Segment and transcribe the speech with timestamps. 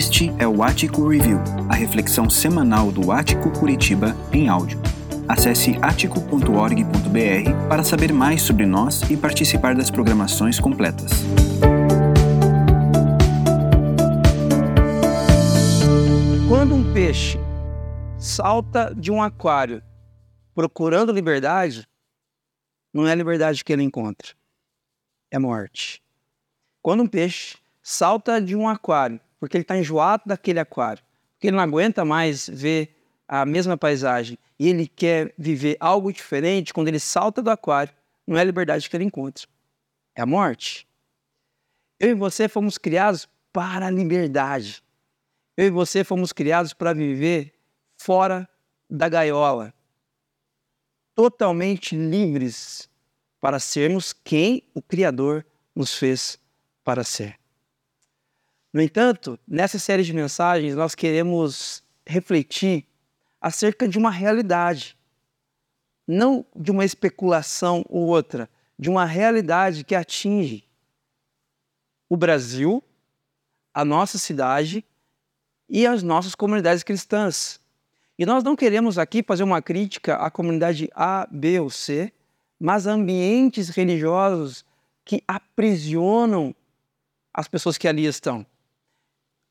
[0.00, 1.36] Este é o Ático Review,
[1.68, 4.80] a reflexão semanal do Ático Curitiba em áudio.
[5.28, 11.10] Acesse atico.org.br para saber mais sobre nós e participar das programações completas.
[16.48, 17.38] Quando um peixe
[18.18, 19.82] salta de um aquário
[20.54, 21.86] procurando liberdade,
[22.90, 24.28] não é liberdade que ele encontra,
[25.30, 26.02] é morte.
[26.80, 31.02] Quando um peixe salta de um aquário, porque ele está enjoado daquele aquário,
[31.32, 32.94] porque ele não aguenta mais ver
[33.26, 37.94] a mesma paisagem e ele quer viver algo diferente, quando ele salta do aquário,
[38.26, 39.48] não é a liberdade que ele encontra,
[40.14, 40.86] é a morte.
[41.98, 44.82] Eu e você fomos criados para a liberdade.
[45.56, 47.54] Eu e você fomos criados para viver
[47.96, 48.48] fora
[48.88, 49.72] da gaiola,
[51.14, 52.88] totalmente livres
[53.40, 56.38] para sermos quem o Criador nos fez
[56.84, 57.39] para ser.
[58.72, 62.86] No entanto, nessa série de mensagens, nós queremos refletir
[63.40, 64.96] acerca de uma realidade,
[66.06, 70.64] não de uma especulação ou outra, de uma realidade que atinge
[72.08, 72.82] o Brasil,
[73.74, 74.84] a nossa cidade
[75.68, 77.60] e as nossas comunidades cristãs.
[78.18, 82.12] E nós não queremos aqui fazer uma crítica à comunidade A, B ou C,
[82.58, 84.64] mas a ambientes religiosos
[85.04, 86.54] que aprisionam
[87.32, 88.44] as pessoas que ali estão.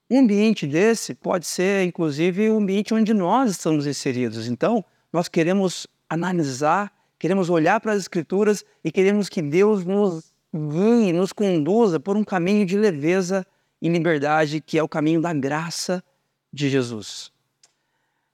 [0.10, 4.48] Um ambiente desse pode ser, inclusive, o ambiente onde nós estamos inseridos.
[4.48, 11.14] Então, nós queremos analisar, queremos olhar para as Escrituras e queremos que Deus nos guie,
[11.14, 13.46] nos conduza por um caminho de leveza
[13.80, 16.04] e liberdade, que é o caminho da graça
[16.52, 17.32] de Jesus.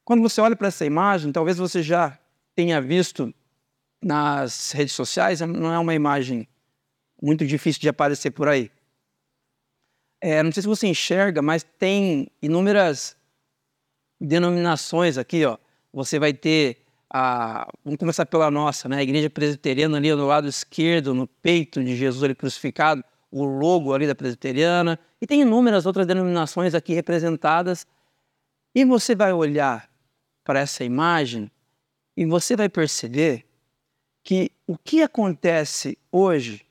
[0.05, 2.17] Quando você olha para essa imagem, talvez você já
[2.55, 3.33] tenha visto
[4.01, 6.47] nas redes sociais, não é uma imagem
[7.21, 8.71] muito difícil de aparecer por aí.
[10.21, 13.15] É, não sei se você enxerga, mas tem inúmeras
[14.19, 15.57] denominações aqui, ó.
[15.93, 18.97] Você vai ter a, vamos começar pela nossa, né?
[18.97, 23.93] A igreja presbiteriana ali no lado esquerdo, no peito de Jesus ali crucificado, o logo
[23.93, 27.85] ali da presbiteriana, e tem inúmeras outras denominações aqui representadas.
[28.73, 29.89] E você vai olhar
[30.43, 31.49] para essa imagem
[32.17, 33.45] e você vai perceber
[34.23, 36.64] que o que acontece hoje,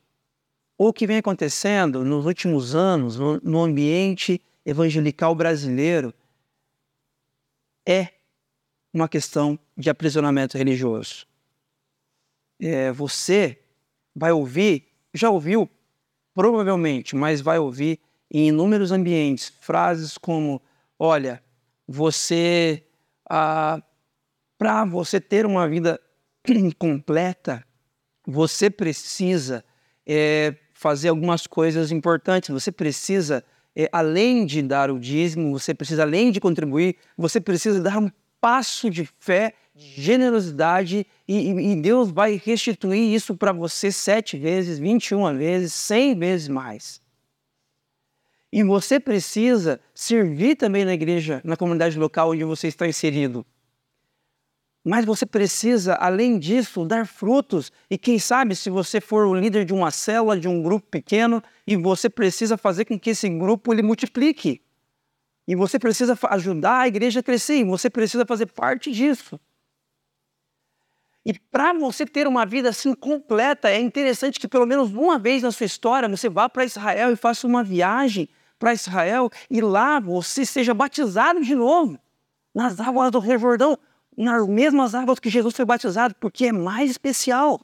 [0.77, 6.13] o que vem acontecendo nos últimos anos no, ambiente evangelical brasileiro,
[7.87, 8.09] é
[8.93, 11.27] uma questão de aprisionamento religioso.
[12.61, 13.59] É, você
[14.15, 15.69] vai ouvir, já ouviu
[16.33, 20.63] provavelmente, mas vai ouvir em inúmeros ambientes frases como:
[20.99, 21.43] olha,
[21.87, 22.85] você
[23.29, 23.83] ah,
[24.59, 26.01] para você ter uma vida
[26.79, 27.65] completa,
[28.27, 29.65] você precisa
[30.07, 32.51] é, fazer algumas coisas importantes.
[32.51, 33.43] Você precisa,
[33.75, 38.11] é, além de dar o dízimo, você precisa, além de contribuir, você precisa dar um
[38.41, 44.79] passo de fé, de generosidade, e, e Deus vai restituir isso para você sete vezes,
[44.79, 47.01] 21 vezes, cem vezes mais.
[48.53, 53.45] E você precisa servir também na igreja, na comunidade local onde você está inserido.
[54.85, 57.73] Mas você precisa, além disso, dar frutos.
[57.89, 61.43] E quem sabe, se você for o líder de uma célula, de um grupo pequeno,
[61.67, 64.61] e você precisa fazer com que esse grupo ele multiplique.
[65.49, 69.41] E você precisa ajudar a igreja a crescer, e você precisa fazer parte disso.
[71.25, 75.43] E para você ter uma vida assim completa, é interessante que pelo menos uma vez
[75.43, 78.29] na sua história você vá para Israel e faça uma viagem
[78.59, 81.99] para Israel e lá você seja batizado de novo
[82.55, 83.79] nas águas do Rio Jordão,
[84.17, 87.61] nas mesmas águas que Jesus foi batizado, porque é mais especial.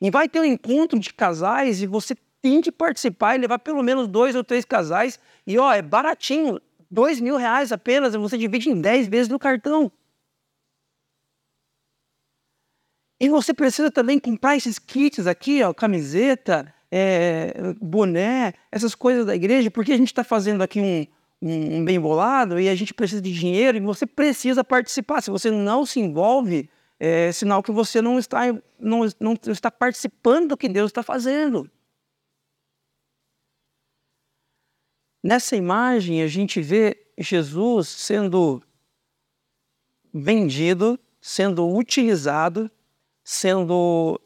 [0.00, 3.82] E vai ter um encontro de casais e você tem que participar e levar pelo
[3.82, 5.20] menos dois ou três casais.
[5.46, 9.92] E ó, é baratinho, dois mil reais apenas, você divide em dez vezes no cartão.
[13.20, 19.36] E você precisa também comprar esses kits aqui, ó, camiseta, é, boné, essas coisas da
[19.36, 21.06] igreja, porque a gente está fazendo aqui um,
[21.40, 25.22] um, um, bem bolado e a gente precisa de dinheiro e você precisa participar.
[25.22, 28.40] Se você não se envolve, é sinal que você não está,
[28.78, 31.70] não, não está participando do que Deus está fazendo.
[35.22, 38.62] Nessa imagem, a gente vê Jesus sendo
[40.12, 42.70] vendido, sendo utilizado,
[43.22, 44.20] sendo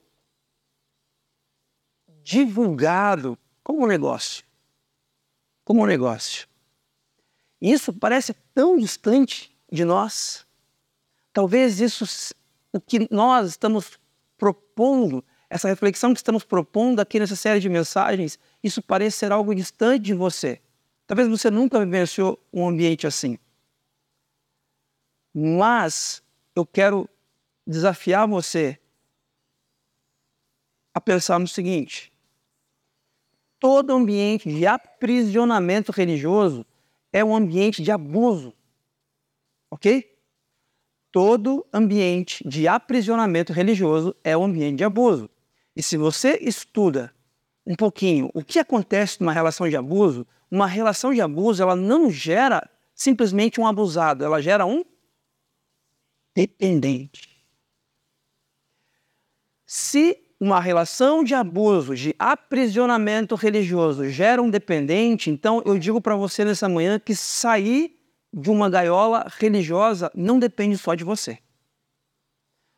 [2.22, 4.44] divulgado como um negócio.
[5.64, 6.46] Como um negócio.
[7.64, 10.46] Isso parece tão distante de nós.
[11.32, 12.04] Talvez isso,
[12.70, 13.98] o que nós estamos
[14.36, 19.54] propondo, essa reflexão que estamos propondo aqui nessa série de mensagens, isso pareça ser algo
[19.54, 20.60] distante de você.
[21.06, 23.38] Talvez você nunca vivenciou um ambiente assim.
[25.32, 26.22] Mas
[26.54, 27.08] eu quero
[27.66, 28.78] desafiar você
[30.92, 32.12] a pensar no seguinte:
[33.58, 36.66] todo ambiente de aprisionamento religioso
[37.14, 38.52] é um ambiente de abuso.
[39.70, 40.18] Ok?
[41.12, 45.30] Todo ambiente de aprisionamento religioso é um ambiente de abuso.
[45.76, 47.14] E se você estuda
[47.64, 52.10] um pouquinho o que acontece numa relação de abuso, uma relação de abuso ela não
[52.10, 54.84] gera simplesmente um abusado, ela gera um
[56.34, 57.30] dependente.
[59.64, 66.14] Se uma relação de abuso, de aprisionamento religioso gera um dependente, então eu digo para
[66.14, 67.98] você nessa manhã que sair
[68.30, 71.38] de uma gaiola religiosa não depende só de você.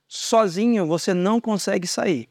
[0.06, 2.28] Sozinho você não consegue sair.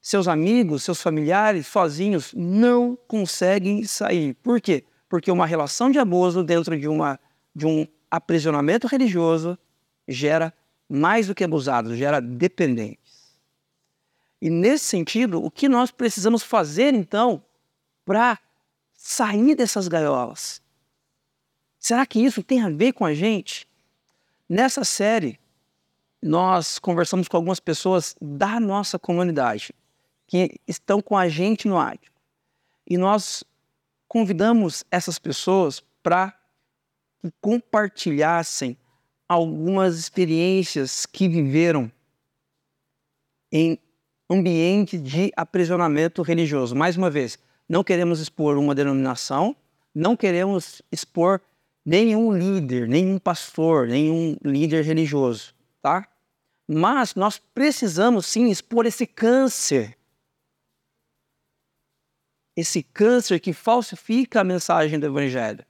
[0.00, 4.32] Seus amigos, seus familiares, sozinhos, não conseguem sair.
[4.36, 4.84] Por quê?
[5.10, 7.20] Porque uma relação de abuso dentro de, uma,
[7.54, 9.58] de um aprisionamento religioso
[10.08, 10.54] gera
[10.88, 13.05] mais do que abusados, gera dependentes.
[14.40, 17.42] E nesse sentido, o que nós precisamos fazer então
[18.04, 18.38] para
[18.92, 20.60] sair dessas gaiolas?
[21.78, 23.66] Será que isso tem a ver com a gente?
[24.48, 25.38] Nessa série,
[26.22, 29.74] nós conversamos com algumas pessoas da nossa comunidade
[30.26, 32.16] que estão com a gente no Ático.
[32.86, 33.44] E nós
[34.08, 36.32] convidamos essas pessoas para
[37.20, 38.76] que compartilhassem
[39.28, 41.90] algumas experiências que viveram
[43.50, 43.78] em
[44.28, 46.74] ambiente de aprisionamento religioso.
[46.74, 47.38] Mais uma vez,
[47.68, 49.56] não queremos expor uma denominação,
[49.94, 51.40] não queremos expor
[51.84, 56.08] nenhum líder, nenhum pastor, nenhum líder religioso, tá?
[56.68, 59.96] Mas nós precisamos sim expor esse câncer.
[62.56, 65.64] Esse câncer que falsifica a mensagem do evangelho.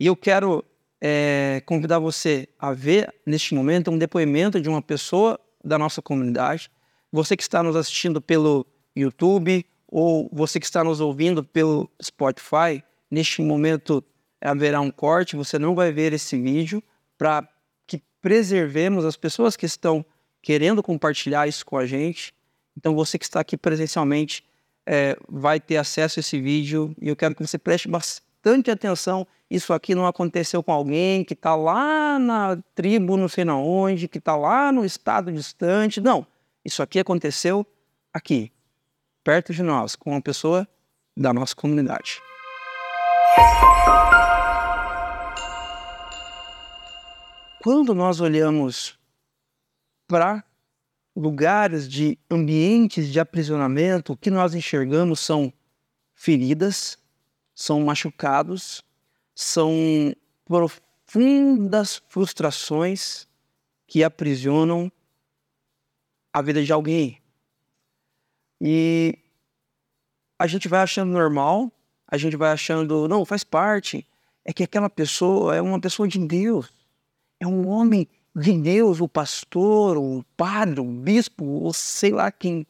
[0.00, 0.64] E eu quero
[1.00, 6.70] é, convidar você a ver neste momento um depoimento de uma pessoa da nossa comunidade.
[7.12, 12.82] Você que está nos assistindo pelo YouTube ou você que está nos ouvindo pelo Spotify,
[13.10, 14.04] neste momento
[14.40, 16.82] haverá um corte, você não vai ver esse vídeo
[17.16, 17.48] para
[17.86, 20.04] que preservemos as pessoas que estão
[20.42, 22.34] querendo compartilhar isso com a gente.
[22.76, 24.44] Então você que está aqui presencialmente
[24.86, 29.26] é, vai ter acesso a esse vídeo e eu quero que você preste bastante atenção
[29.50, 34.06] isso aqui não aconteceu com alguém que está lá na tribo, não sei na onde,
[34.06, 36.00] que está lá no estado distante.
[36.00, 36.26] Não,
[36.68, 37.66] isso aqui aconteceu
[38.12, 38.52] aqui,
[39.24, 40.68] perto de nós, com uma pessoa
[41.16, 42.20] da nossa comunidade.
[47.62, 48.98] Quando nós olhamos
[50.06, 50.44] para
[51.16, 55.52] lugares de ambientes de aprisionamento, o que nós enxergamos são
[56.14, 56.98] feridas,
[57.54, 58.84] são machucados,
[59.34, 60.14] são
[60.44, 63.26] profundas frustrações
[63.86, 64.92] que aprisionam
[66.38, 67.20] a vida de alguém.
[68.60, 69.18] E
[70.38, 71.70] a gente vai achando normal,
[72.06, 74.06] a gente vai achando, não, faz parte.
[74.44, 76.72] É que aquela pessoa é uma pessoa de Deus,
[77.40, 82.66] é um homem de Deus, o pastor, o padre, o bispo, ou sei lá quem,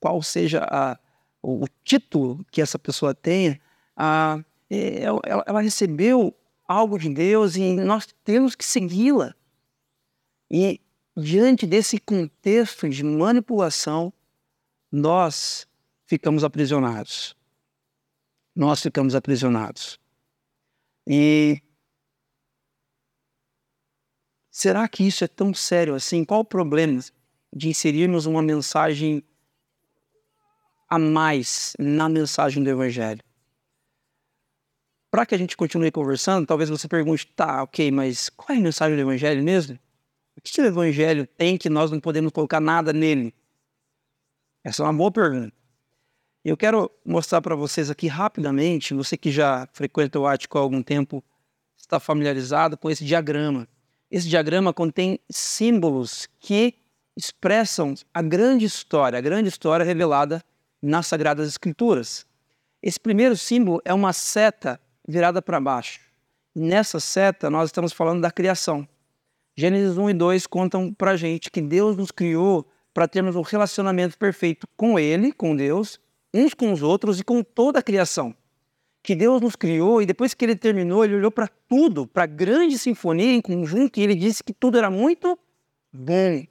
[0.00, 0.98] qual seja a,
[1.42, 3.60] o título que essa pessoa tenha.
[3.94, 6.34] A, é, ela, ela recebeu
[6.66, 9.34] algo de Deus e nós temos que segui-la.
[10.50, 10.80] E
[11.16, 14.12] diante desse contexto de manipulação,
[14.90, 15.66] nós
[16.06, 17.36] ficamos aprisionados.
[18.54, 19.98] Nós ficamos aprisionados.
[21.06, 21.62] E
[24.50, 26.24] será que isso é tão sério assim?
[26.24, 27.00] Qual o problema
[27.52, 29.22] de inserirmos uma mensagem
[30.88, 33.22] a mais na mensagem do Evangelho?
[35.10, 38.62] para que a gente continue conversando, talvez você pergunte, tá, ok, mas qual é a
[38.62, 39.78] mensagem do Evangelho mesmo?
[40.40, 43.34] O que o Evangelho tem que nós não podemos colocar nada nele?
[44.64, 45.52] Essa é uma boa pergunta.
[46.42, 50.82] Eu quero mostrar para vocês aqui rapidamente, você que já frequenta o Ático há algum
[50.82, 51.22] tempo,
[51.76, 53.68] está familiarizado com esse diagrama.
[54.10, 56.72] Esse diagrama contém símbolos que
[57.14, 60.42] expressam a grande história, a grande história revelada
[60.80, 62.24] nas Sagradas Escrituras.
[62.82, 66.00] Esse primeiro símbolo é uma seta virada para baixo.
[66.54, 68.88] Nessa seta, nós estamos falando da criação.
[69.60, 74.16] Gênesis 1 e 2 contam para gente que Deus nos criou para termos um relacionamento
[74.16, 76.00] perfeito com Ele, com Deus,
[76.32, 78.34] uns com os outros e com toda a criação.
[79.02, 82.26] Que Deus nos criou e depois que Ele terminou, Ele olhou para tudo, para a
[82.26, 85.38] grande sinfonia em conjunto e Ele disse que tudo era muito
[85.92, 86.42] bom.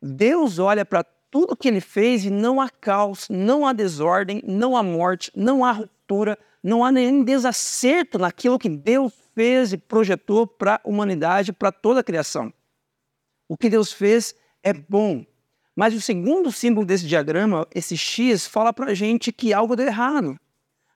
[0.00, 4.76] Deus olha para tudo que ele fez e não há caos, não há desordem, não
[4.76, 10.48] há morte, não há ruptura, não há nenhum desacerto naquilo que Deus fez e projetou
[10.48, 12.52] para a humanidade, para toda a criação.
[13.48, 15.24] O que Deus fez é bom.
[15.76, 19.86] Mas o segundo símbolo desse diagrama, esse X, fala para a gente que algo deu
[19.86, 20.36] errado.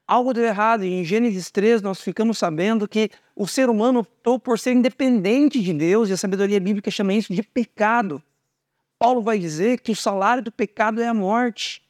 [0.08, 0.84] Algo deu errado.
[0.84, 5.62] E em Gênesis 3, nós ficamos sabendo que o ser humano optou por ser independente
[5.62, 8.20] de Deus, e a sabedoria bíblica chama isso de pecado.
[8.98, 11.80] Paulo vai dizer que o salário do pecado é a morte.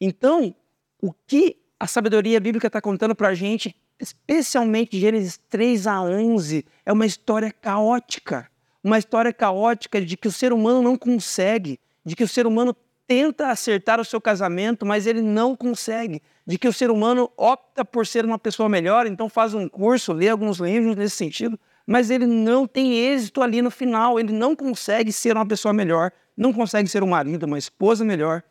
[0.00, 0.52] Então,
[1.00, 6.64] o que a sabedoria bíblica está contando para a gente, especialmente Gênesis 3 a 11,
[6.84, 8.48] é uma história caótica.
[8.82, 12.76] Uma história caótica de que o ser humano não consegue, de que o ser humano
[13.06, 17.84] tenta acertar o seu casamento, mas ele não consegue, de que o ser humano opta
[17.84, 22.10] por ser uma pessoa melhor, então faz um curso, lê alguns livros nesse sentido, mas
[22.10, 26.52] ele não tem êxito ali no final, ele não consegue ser uma pessoa melhor, não
[26.52, 28.42] consegue ser um marido, uma esposa melhor,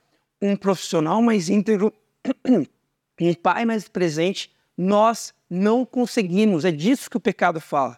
[0.41, 1.93] um profissional mais íntegro,
[3.19, 6.65] um pai mais presente, nós não conseguimos.
[6.65, 7.97] É disso que o pecado fala.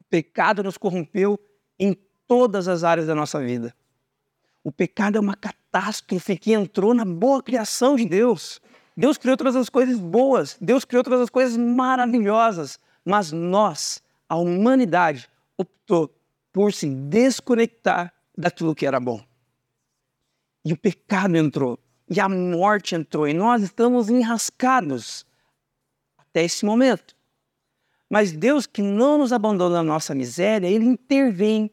[0.00, 1.38] O pecado nos corrompeu
[1.78, 1.96] em
[2.26, 3.74] todas as áreas da nossa vida.
[4.62, 8.60] O pecado é uma catástrofe que entrou na boa criação de Deus.
[8.96, 14.36] Deus criou todas as coisas boas, Deus criou todas as coisas maravilhosas, mas nós, a
[14.36, 16.12] humanidade, optou
[16.52, 19.22] por se desconectar daquilo que era bom.
[20.64, 25.26] E o pecado entrou e a morte entrou e nós estamos enrascados
[26.16, 27.16] até esse momento.
[28.08, 31.70] Mas Deus, que não nos abandona na nossa miséria, Ele intervém.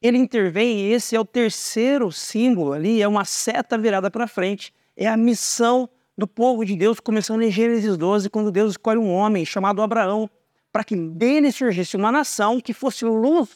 [0.00, 4.72] Ele intervém e esse é o terceiro símbolo ali, é uma seta virada para frente.
[4.96, 9.12] É a missão do povo de Deus, começando em Gênesis 12, quando Deus escolhe um
[9.12, 10.28] homem chamado Abraão,
[10.70, 13.48] para que dele surgisse uma nação que fosse luz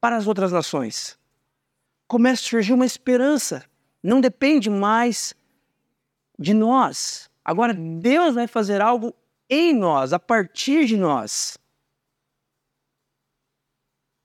[0.00, 1.18] para as outras nações.
[2.08, 3.64] Começa a surgir uma esperança.
[4.02, 5.34] Não depende mais
[6.38, 7.30] de nós.
[7.44, 9.14] Agora, Deus vai fazer algo
[9.48, 11.58] em nós, a partir de nós.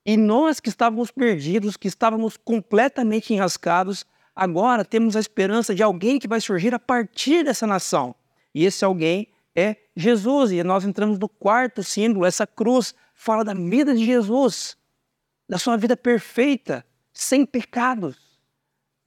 [0.06, 6.18] E nós que estávamos perdidos, que estávamos completamente enrascados, agora temos a esperança de alguém
[6.18, 8.14] que vai surgir a partir dessa nação.
[8.54, 10.50] E esse alguém é Jesus.
[10.52, 14.76] E nós entramos no quarto símbolo, essa cruz fala da vida de Jesus,
[15.48, 18.27] da sua vida perfeita, sem pecados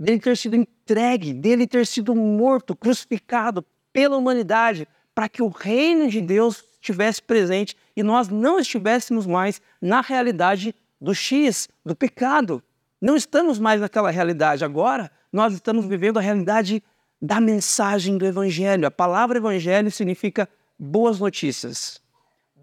[0.02, 6.10] dele ter sido entregue, dele ter sido morto, crucificado pela humanidade, para que o reino
[6.10, 12.64] de Deus estivesse presente e nós não estivéssemos mais na realidade do X, do pecado.
[13.00, 14.66] Não estamos mais naquela realidade.
[14.66, 16.84] Agora, nós estamos vivendo a realidade
[17.22, 18.88] da mensagem do Evangelho.
[18.88, 22.02] A palavra Evangelho significa boas notícias.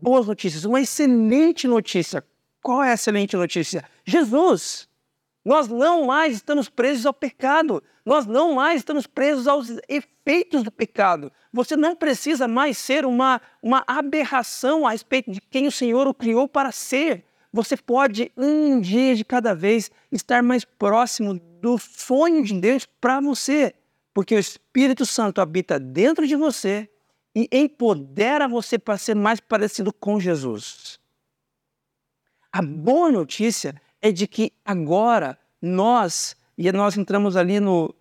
[0.03, 2.25] Boas notícias, uma excelente notícia.
[2.63, 3.85] Qual é a excelente notícia?
[4.05, 4.88] Jesus.
[5.49, 7.83] Nós não mais estamos presos ao pecado.
[8.05, 11.33] Nós não mais estamos presos aos efeitos do pecado.
[11.51, 16.13] Você não precisa mais ser uma, uma aberração a respeito de quem o Senhor o
[16.13, 17.25] criou para ser.
[17.51, 23.19] Você pode, um dia de cada vez, estar mais próximo do sonho de Deus para
[23.19, 23.75] você,
[24.13, 26.91] porque o Espírito Santo habita dentro de você
[27.35, 31.01] e empodera você para ser mais parecido com Jesus.
[32.53, 37.95] A boa notícia é de que agora nós, e nós entramos ali no,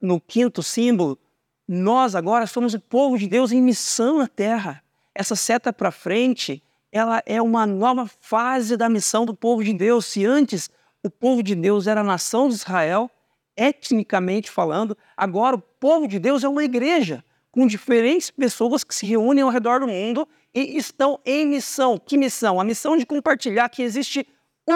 [0.00, 1.18] no quinto símbolo,
[1.66, 4.82] nós agora somos o povo de Deus em missão na terra.
[5.14, 10.06] Essa seta para frente, ela é uma nova fase da missão do povo de Deus.
[10.06, 10.70] Se antes
[11.02, 13.10] o povo de Deus era a nação de Israel,
[13.56, 19.04] etnicamente falando, agora o povo de Deus é uma igreja com diferentes pessoas que se
[19.04, 21.98] reúnem ao redor do mundo e estão em missão.
[21.98, 22.60] Que missão?
[22.60, 24.26] A missão de compartilhar que existe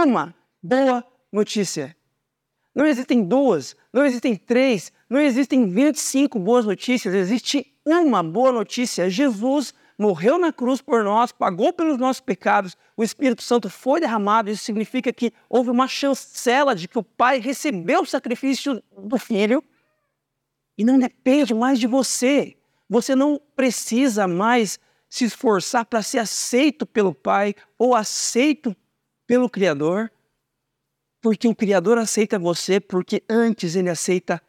[0.01, 1.95] uma boa notícia.
[2.75, 9.11] Não existem duas, não existem três, não existem 25 boas notícias, existe uma boa notícia.
[9.11, 14.51] Jesus morreu na cruz por nós, pagou pelos nossos pecados, o Espírito Santo foi derramado.
[14.51, 19.63] Isso significa que houve uma chancela de que o Pai recebeu o sacrifício do Filho
[20.79, 22.57] e não depende mais de você.
[22.89, 28.75] Você não precisa mais se esforçar para ser aceito pelo Pai ou aceito
[29.33, 30.12] pelo Criador,
[31.23, 34.43] porque o Criador aceita você, porque antes ele aceita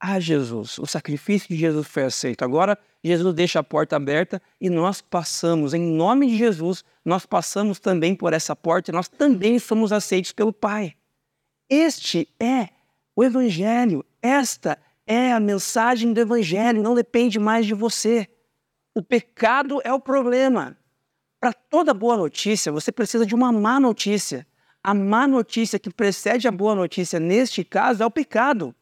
[0.00, 0.76] a Jesus.
[0.76, 2.44] O sacrifício de Jesus foi aceito.
[2.44, 7.78] Agora, Jesus deixa a porta aberta e nós passamos, em nome de Jesus, nós passamos
[7.78, 10.96] também por essa porta e nós também somos aceitos pelo Pai.
[11.70, 12.70] Este é
[13.14, 14.76] o Evangelho, esta
[15.06, 18.26] é a mensagem do Evangelho, não depende mais de você.
[18.96, 20.76] O pecado é o problema.
[21.44, 24.46] Para toda boa notícia, você precisa de uma má notícia.
[24.82, 28.74] a má notícia que precede a boa notícia neste caso é o pecado.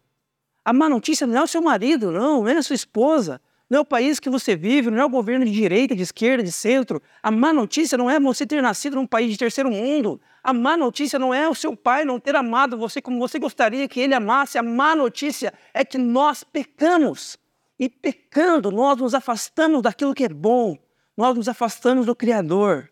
[0.65, 3.79] A má notícia não é o seu marido, não, não é a sua esposa, não
[3.79, 6.53] é o país que você vive, não é o governo de direita, de esquerda, de
[6.53, 7.03] centro.
[7.21, 10.21] A má notícia não é você ter nascido num país de terceiro mundo.
[10.41, 13.89] A má notícia não é o seu pai não ter amado você como você gostaria
[13.89, 14.57] que ele amasse.
[14.57, 17.37] A má notícia é que nós pecamos.
[17.77, 20.79] E pecando, nós nos afastamos daquilo que é bom.
[21.17, 22.91] Nós nos afastamos do Criador.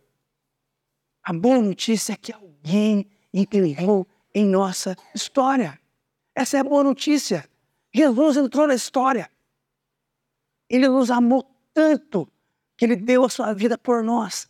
[1.23, 5.79] A boa notícia é que alguém interviu em nossa história.
[6.35, 7.49] Essa é a boa notícia.
[7.93, 9.31] Jesus entrou na história.
[10.69, 12.31] Ele nos amou tanto
[12.77, 14.49] que ele deu a sua vida por nós.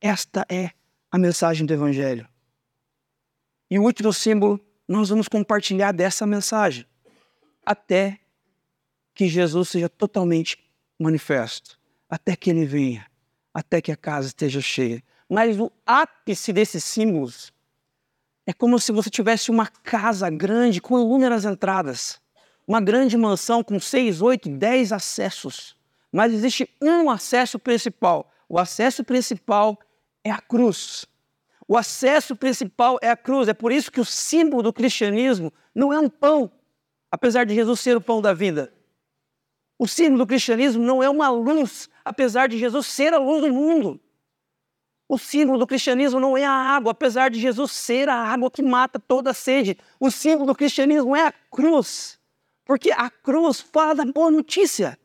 [0.00, 0.70] Esta é
[1.10, 2.28] a mensagem do Evangelho.
[3.70, 6.86] E o último símbolo, nós vamos compartilhar dessa mensagem
[7.64, 8.18] até
[9.14, 10.56] que Jesus seja totalmente
[10.98, 11.77] manifesto,
[12.08, 13.08] até que ele venha
[13.58, 15.02] até que a casa esteja cheia.
[15.28, 17.52] Mas o ápice desses símbolos
[18.46, 22.20] é como se você tivesse uma casa grande com inúmeras entradas,
[22.66, 25.76] uma grande mansão com seis, oito, dez acessos.
[26.12, 28.30] Mas existe um acesso principal.
[28.48, 29.76] O acesso principal
[30.22, 31.04] é a cruz.
[31.66, 33.48] O acesso principal é a cruz.
[33.48, 36.50] É por isso que o símbolo do cristianismo não é um pão,
[37.10, 38.72] apesar de Jesus ser o pão da vida.
[39.78, 43.52] O símbolo do cristianismo não é uma luz, apesar de Jesus ser a luz do
[43.52, 44.00] mundo.
[45.08, 48.60] O símbolo do cristianismo não é a água, apesar de Jesus ser a água que
[48.60, 49.78] mata toda a sede.
[49.98, 52.18] O símbolo do cristianismo é a cruz,
[52.64, 54.98] porque a cruz fala da boa notícia.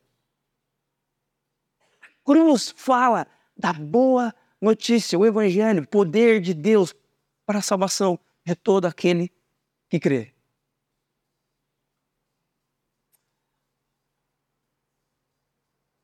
[2.01, 6.95] A cruz fala da boa notícia, o evangelho, poder de Deus
[7.45, 9.31] para a salvação de todo aquele
[9.87, 10.32] que crê.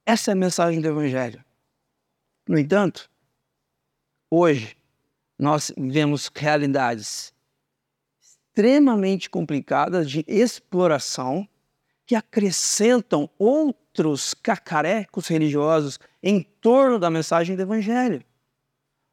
[0.10, 1.46] Essa é a mensagem do Evangelho.
[2.48, 3.08] No entanto,
[4.28, 4.76] hoje
[5.38, 7.32] nós vemos realidades
[8.20, 11.48] extremamente complicadas de exploração
[12.08, 18.24] que acrescentam outros cacarecos religiosos em torno da mensagem do Evangelho.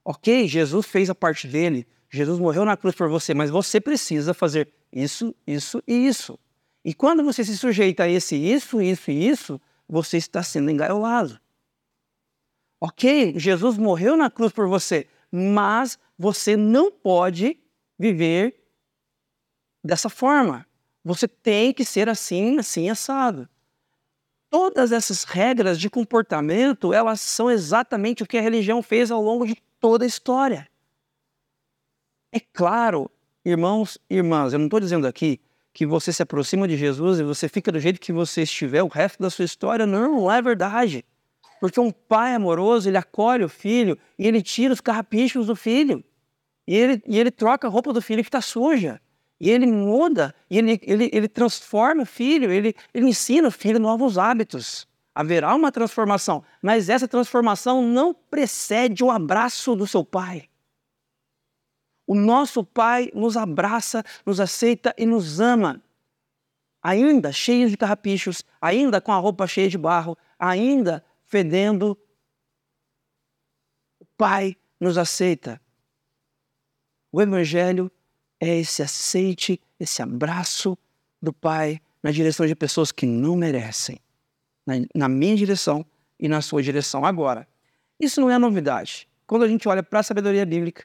[0.03, 4.33] Ok, Jesus fez a parte dele, Jesus morreu na cruz por você, mas você precisa
[4.33, 6.39] fazer isso, isso e isso.
[6.83, 11.41] E quando você se sujeita a esse isso, isso e isso, você está sendo engaiolado.
[12.81, 17.59] Ok, Jesus morreu na cruz por você, mas você não pode
[17.99, 18.55] viver
[19.83, 20.67] dessa forma.
[21.05, 23.49] Você tem que ser assim, assim, assado.
[24.51, 29.47] Todas essas regras de comportamento, elas são exatamente o que a religião fez ao longo
[29.47, 30.69] de toda a história.
[32.33, 33.11] É claro,
[33.45, 35.41] irmãos e irmãs, eu não estou dizendo aqui
[35.77, 38.89] que você se aproxima de Jesus e você fica do jeito que você estiver o
[38.89, 39.85] resto da sua história.
[39.85, 41.05] Não, não é verdade.
[41.61, 46.03] Porque um pai amoroso, ele acolhe o filho e ele tira os carrapichos do filho.
[46.67, 48.99] E ele, e ele troca a roupa do filho que está suja.
[49.39, 53.79] E ele muda, e ele, ele, ele transforma o filho, ele, ele ensina o filho
[53.79, 54.89] novos hábitos.
[55.15, 60.45] Haverá uma transformação, mas essa transformação não precede o abraço do seu pai.
[62.07, 65.83] O nosso Pai nos abraça, nos aceita e nos ama.
[66.83, 71.99] Ainda cheios de carrapichos, ainda com a roupa cheia de barro, ainda fedendo,
[73.99, 75.61] o Pai nos aceita.
[77.11, 77.91] O Evangelho
[78.39, 80.79] é esse aceite, esse abraço
[81.21, 83.99] do Pai na direção de pessoas que não merecem,
[84.65, 85.85] na, na minha direção
[86.21, 87.05] e na sua direção.
[87.05, 87.49] Agora,
[87.99, 89.09] isso não é novidade.
[89.27, 90.85] Quando a gente olha para a sabedoria bíblica,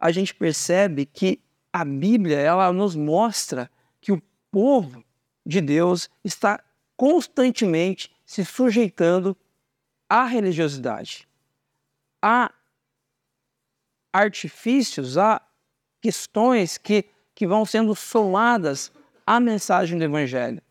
[0.00, 1.38] a gente percebe que
[1.70, 5.04] a Bíblia ela nos mostra que o povo
[5.44, 6.58] de Deus está
[6.96, 9.36] constantemente se sujeitando
[10.08, 11.28] à religiosidade,
[12.22, 12.52] a
[14.12, 15.40] artifícios, a
[16.00, 18.90] questões que, que vão sendo somadas
[19.26, 20.62] à mensagem do Evangelho.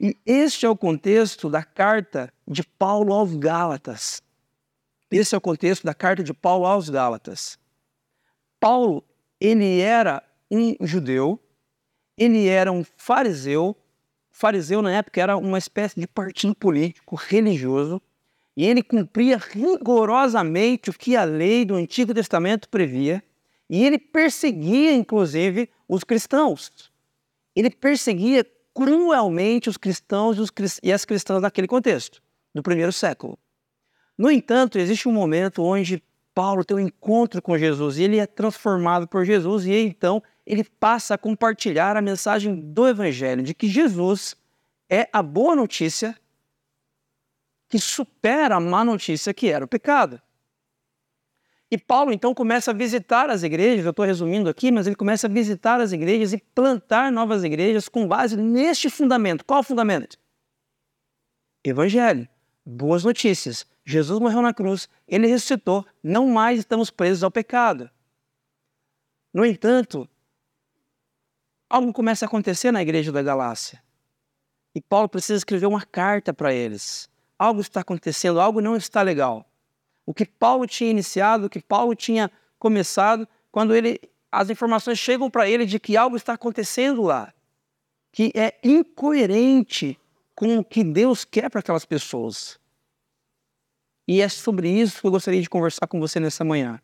[0.00, 4.22] E este é o contexto da carta de Paulo aos Gálatas.
[5.10, 7.58] Esse é o contexto da carta de Paulo aos Gálatas.
[8.62, 9.02] Paulo,
[9.40, 11.36] ele era um judeu,
[12.16, 13.76] ele era um fariseu.
[14.30, 18.00] Fariseu, na época, era uma espécie de partido político religioso,
[18.56, 23.20] e ele cumpria rigorosamente o que a lei do Antigo Testamento previa,
[23.68, 26.70] e ele perseguia, inclusive, os cristãos.
[27.56, 30.38] Ele perseguia cruelmente os cristãos
[30.80, 32.22] e as cristãs naquele contexto,
[32.54, 33.36] no primeiro século.
[34.16, 36.00] No entanto, existe um momento onde
[36.34, 40.64] Paulo tem um encontro com Jesus e ele é transformado por Jesus e então ele
[40.64, 44.34] passa a compartilhar a mensagem do Evangelho de que Jesus
[44.88, 46.18] é a boa notícia
[47.68, 50.20] que supera a má notícia que era o pecado.
[51.70, 55.26] E Paulo então começa a visitar as igrejas, eu estou resumindo aqui, mas ele começa
[55.26, 59.42] a visitar as igrejas e plantar novas igrejas com base neste fundamento.
[59.42, 60.18] Qual o fundamento?
[61.64, 62.28] Evangelho,
[62.66, 63.66] boas notícias.
[63.84, 67.90] Jesus morreu na cruz, ele ressuscitou, não mais estamos presos ao pecado.
[69.32, 70.08] No entanto,
[71.68, 73.82] algo começa a acontecer na igreja da Galácia.
[74.74, 77.08] E Paulo precisa escrever uma carta para eles.
[77.38, 79.44] Algo está acontecendo, algo não está legal.
[80.06, 85.30] O que Paulo tinha iniciado, o que Paulo tinha começado, quando ele, as informações chegam
[85.30, 87.32] para ele de que algo está acontecendo lá,
[88.12, 89.98] que é incoerente
[90.34, 92.58] com o que Deus quer para aquelas pessoas.
[94.12, 96.78] E é sobre isso que eu gostaria de conversar com você nessa manhã.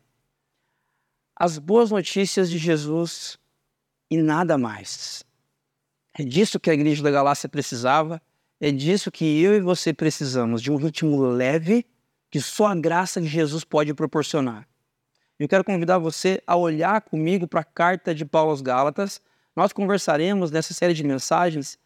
[1.35, 3.37] As boas notícias de Jesus
[4.09, 5.23] e nada mais.
[6.17, 8.19] É disso que a igreja da Galácia precisava,
[8.59, 11.85] é disso que eu e você precisamos, de um ritmo leve
[12.31, 14.67] que só a graça de Jesus pode proporcionar.
[15.37, 19.21] Eu quero convidar você a olhar comigo para a carta de Paulo aos Gálatas.
[19.55, 21.77] Nós conversaremos nessa série de mensagens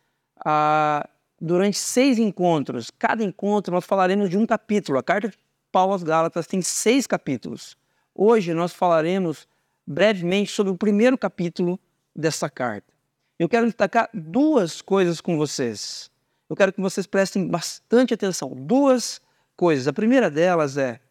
[0.46, 1.06] ah,
[1.46, 2.90] durante seis encontros.
[2.98, 4.98] Cada encontro nós falaremos de um capítulo.
[4.98, 5.38] A carta de
[5.74, 7.78] Paulo aos Gálatas tem seis capítulos.
[8.16, 9.46] Hoje nós falaremos
[9.86, 11.78] brevemente sobre o primeiro capítulo
[12.16, 12.94] dessa carta.
[13.38, 16.10] Eu quero destacar duas coisas com vocês.
[16.50, 18.50] Eu quero que vocês prestem bastante atenção.
[18.56, 19.20] Duas
[19.58, 19.86] coisas.
[19.86, 21.02] A primeira delas é: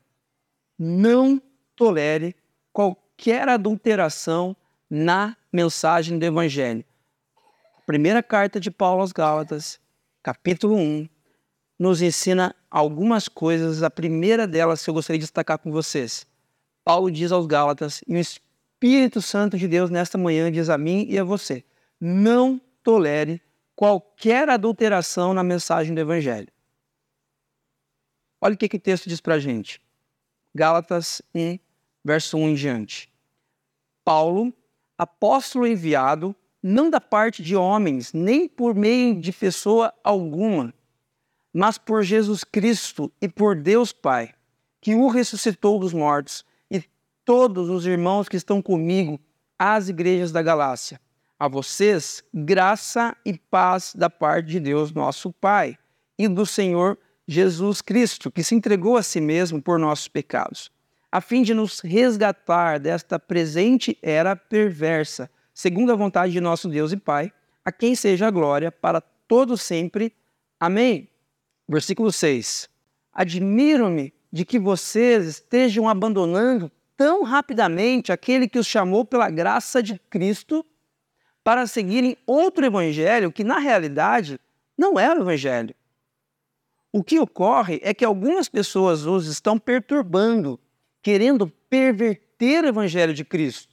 [0.79, 1.42] não
[1.77, 2.35] tolere
[2.73, 4.57] qualquer adulteração
[4.88, 6.85] na mensagem do Evangelho.
[7.77, 9.82] A primeira carta de Paulo aos Gálatas,
[10.22, 11.08] capítulo 1,
[11.78, 13.82] nos ensina algumas coisas.
[13.82, 16.26] A primeira delas que eu gostaria de destacar com vocês.
[16.85, 21.06] Paulo diz aos Gálatas, e o Espírito Santo de Deus nesta manhã diz a mim
[21.08, 21.64] e a você:
[22.00, 23.40] não tolere
[23.74, 26.48] qualquer adulteração na mensagem do Evangelho.
[28.40, 29.80] Olha o que, que o texto diz para a gente.
[30.54, 31.58] Gálatas 1,
[32.04, 33.12] verso 1 em diante.
[34.04, 34.52] Paulo,
[34.98, 40.72] apóstolo enviado, não da parte de homens, nem por meio de pessoa alguma,
[41.53, 44.33] mas por Jesus Cristo e por Deus Pai,
[44.81, 46.83] que o ressuscitou dos mortos, e
[47.25, 49.20] todos os irmãos que estão comigo
[49.59, 51.01] às igrejas da Galácia.
[51.38, 55.77] A vocês, graça e paz da parte de Deus, nosso Pai,
[56.16, 56.96] e do Senhor
[57.27, 60.70] Jesus Cristo, que se entregou a si mesmo por nossos pecados,
[61.11, 65.31] a fim de nos resgatar desta presente era perversa,
[65.62, 67.33] segundo a vontade de nosso Deus e Pai,
[67.64, 70.12] a quem seja a glória para todo sempre.
[70.59, 71.09] Amém.
[71.68, 72.68] Versículo 6.
[73.12, 80.01] Admiro-me de que vocês estejam abandonando tão rapidamente aquele que os chamou pela graça de
[80.11, 80.66] Cristo
[81.44, 84.40] para seguirem outro evangelho que na realidade
[84.77, 85.77] não é o evangelho.
[86.90, 90.59] O que ocorre é que algumas pessoas hoje estão perturbando,
[91.01, 93.71] querendo perverter o evangelho de Cristo.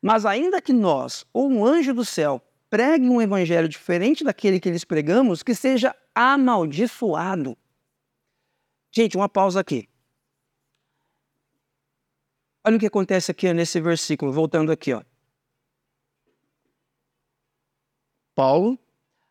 [0.00, 4.68] Mas ainda que nós ou um anjo do céu pregue um evangelho diferente daquele que
[4.68, 7.56] eles pregamos, que seja amaldiçoado.
[8.92, 9.88] Gente, uma pausa aqui.
[12.66, 15.02] Olha o que acontece aqui nesse versículo, voltando aqui, ó.
[18.34, 18.78] Paulo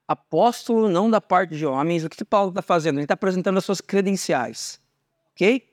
[0.07, 2.03] apóstolo não da parte de homens.
[2.03, 2.95] O que Paulo está fazendo?
[2.95, 4.79] Ele está apresentando as suas credenciais,
[5.31, 5.69] ok?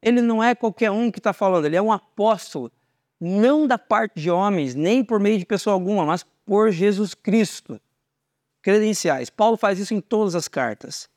[0.00, 2.72] Ele não é qualquer um que está falando, ele é um apóstolo,
[3.20, 7.80] não da parte de homens, nem por meio de pessoa alguma, mas por Jesus Cristo.
[8.62, 9.28] Credenciais.
[9.30, 11.08] Paulo faz isso em todas as cartas.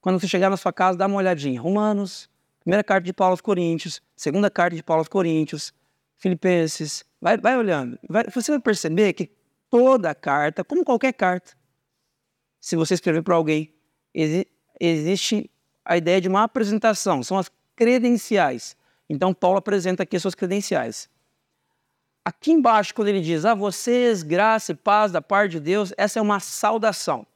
[0.00, 1.60] Quando você chegar na sua casa, dá uma olhadinha.
[1.60, 2.28] Romanos,
[2.60, 5.72] primeira carta de Paulo aos Coríntios, segunda carta de Paulo aos Coríntios,
[6.16, 7.04] Filipenses.
[7.20, 7.98] Vai, vai olhando.
[8.08, 9.30] Vai, você vai perceber que
[9.70, 11.52] toda carta, como qualquer carta,
[12.60, 13.74] se você escrever para alguém,
[14.14, 14.46] exi
[14.80, 15.50] existe
[15.84, 18.76] a ideia de uma apresentação, são as credenciais.
[19.08, 21.08] Então, Paulo apresenta aqui as suas credenciais.
[22.24, 25.92] Aqui embaixo, quando ele diz, a ah, vocês, graça e paz da parte de Deus,
[25.96, 27.26] essa é uma saudação.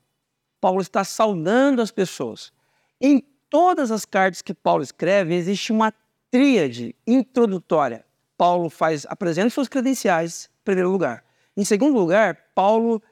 [0.60, 2.50] Paulo está saudando as pessoas.
[2.98, 5.92] Em todas as cartas que Paulo escreve, existe uma
[6.30, 8.04] tríade introdutória.
[8.36, 11.22] Paulo faz, apresenta suas credenciais, em primeiro lugar.
[11.54, 13.02] Em segundo lugar, Paulo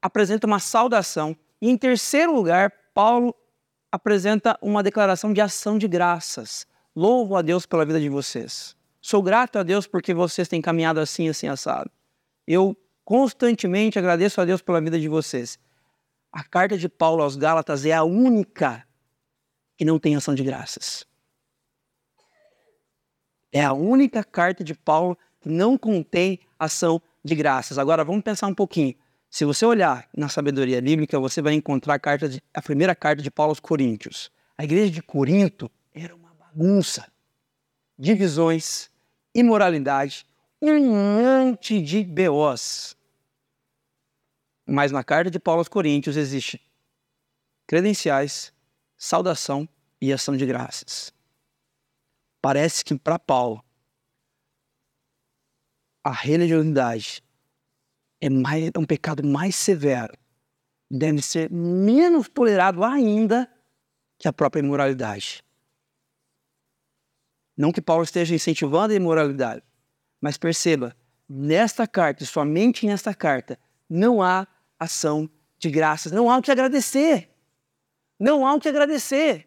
[0.00, 1.36] apresenta uma saudação.
[1.60, 3.34] E em terceiro lugar, Paulo
[3.90, 6.66] apresenta uma declaração de ação de graças.
[6.94, 8.76] Louvo a Deus pela vida de vocês.
[9.00, 11.90] Sou grato a Deus porque vocês têm caminhado assim, assim, assado.
[12.46, 15.58] Eu constantemente agradeço a Deus pela vida de vocês.
[16.32, 18.86] A carta de Paulo aos Gálatas é a única
[19.76, 21.06] que não tem ação de graças.
[23.52, 27.78] É a única carta de Paulo que não contém ação de graças.
[27.78, 28.94] Agora vamos pensar um pouquinho.
[29.30, 33.22] Se você olhar na sabedoria bíblica, você vai encontrar a, carta de, a primeira carta
[33.22, 34.30] de Paulo aos Coríntios.
[34.58, 37.10] A igreja de Corinto era uma bagunça.
[37.98, 38.89] Divisões,
[39.34, 40.26] imoralidade,
[40.60, 42.96] um monte de BOs.
[44.66, 46.60] Mas na carta de Paulo aos Coríntios existe
[47.66, 48.52] credenciais,
[48.96, 49.68] saudação
[50.00, 51.12] e ação de graças.
[52.42, 53.62] Parece que para Paulo
[56.02, 57.22] a religiosidade
[58.20, 60.12] é, mais, é um pecado mais severo,
[60.90, 63.50] deve ser menos tolerado ainda
[64.18, 65.42] que a própria imoralidade.
[67.60, 69.62] Não que Paulo esteja incentivando a imoralidade,
[70.18, 70.96] mas perceba,
[71.28, 74.46] nesta carta, somente nesta carta, não há
[74.78, 77.28] ação de graças, não há o que agradecer.
[78.18, 79.46] Não há o que agradecer.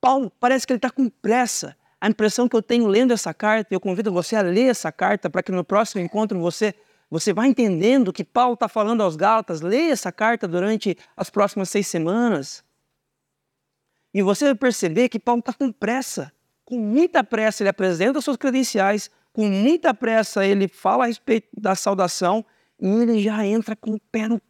[0.00, 1.76] Paulo parece que ele está com pressa.
[2.00, 5.28] A impressão que eu tenho lendo essa carta, eu convido você a ler essa carta
[5.28, 6.72] para que no próximo encontro você
[7.10, 9.60] você vá entendendo que Paulo está falando aos Gálatas.
[9.60, 12.62] Leia essa carta durante as próximas seis semanas.
[14.12, 16.32] E você vai perceber que Paulo está com pressa.
[16.64, 21.74] Com muita pressa, ele apresenta seus credenciais, com muita pressa, ele fala a respeito da
[21.74, 22.44] saudação
[22.80, 24.40] e ele já entra com o pé no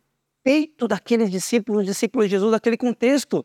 [0.42, 3.44] peito daqueles discípulos, discípulos de Jesus, daquele contexto.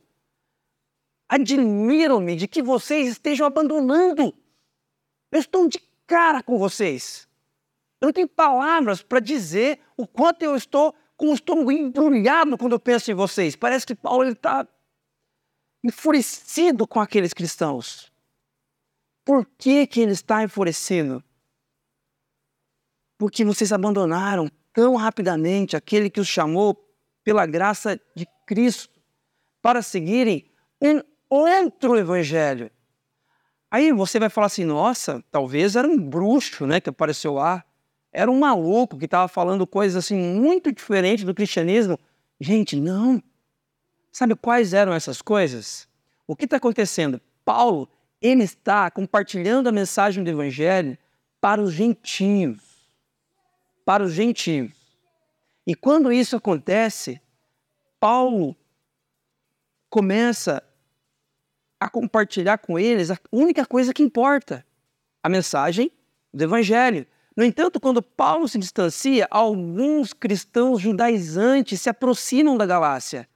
[1.30, 4.34] Admiro-me de que vocês estejam abandonando.
[5.32, 7.28] Eu estou de cara com vocês.
[8.02, 12.74] Eu não tenho palavras para dizer o quanto eu estou com o estômago embrulhado quando
[12.74, 13.56] eu penso em vocês.
[13.56, 14.68] Parece que Paulo está
[15.84, 18.12] enfurecido com aqueles cristãos.
[19.30, 21.24] Por que, que ele está enfurecido?
[23.16, 26.76] Porque vocês abandonaram tão rapidamente aquele que os chamou
[27.24, 29.00] pela graça de Cristo
[29.62, 30.50] para seguirem
[30.82, 32.72] um outro evangelho.
[33.70, 37.64] Aí você vai falar assim: nossa, talvez era um bruxo né, que apareceu lá,
[38.12, 42.00] era um maluco que estava falando coisas assim muito diferentes do cristianismo.
[42.42, 43.22] Gente, não.
[44.12, 45.88] Sabe quais eram essas coisas?
[46.26, 47.22] O que está acontecendo?
[47.46, 47.88] Paulo,
[48.22, 50.98] ele está compartilhando a mensagem do evangelho
[51.40, 52.60] para os gentios.
[53.86, 54.72] Para os gentios.
[55.66, 57.22] E quando isso acontece,
[58.00, 58.56] Paulo
[59.90, 60.64] começa
[61.80, 64.66] a compartilhar com eles a única coisa que importa:
[65.24, 65.92] a mensagem
[66.34, 67.06] do Evangelho.
[67.36, 73.28] No entanto, quando Paulo se distancia, alguns cristãos judaizantes se aproximam da Galácia.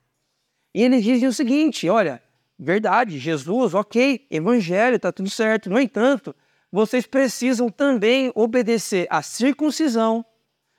[0.74, 2.22] E eles dizem o seguinte: olha,
[2.58, 5.70] verdade, Jesus, ok, Evangelho, está tudo certo.
[5.70, 6.36] No entanto,
[6.72, 10.26] vocês precisam também obedecer à circuncisão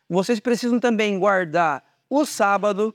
[0.09, 2.95] vocês precisam também guardar o sábado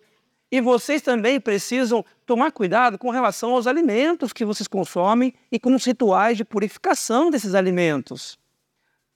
[0.52, 5.74] e vocês também precisam tomar cuidado com relação aos alimentos que vocês consomem e com
[5.74, 8.40] os rituais de purificação desses alimentos.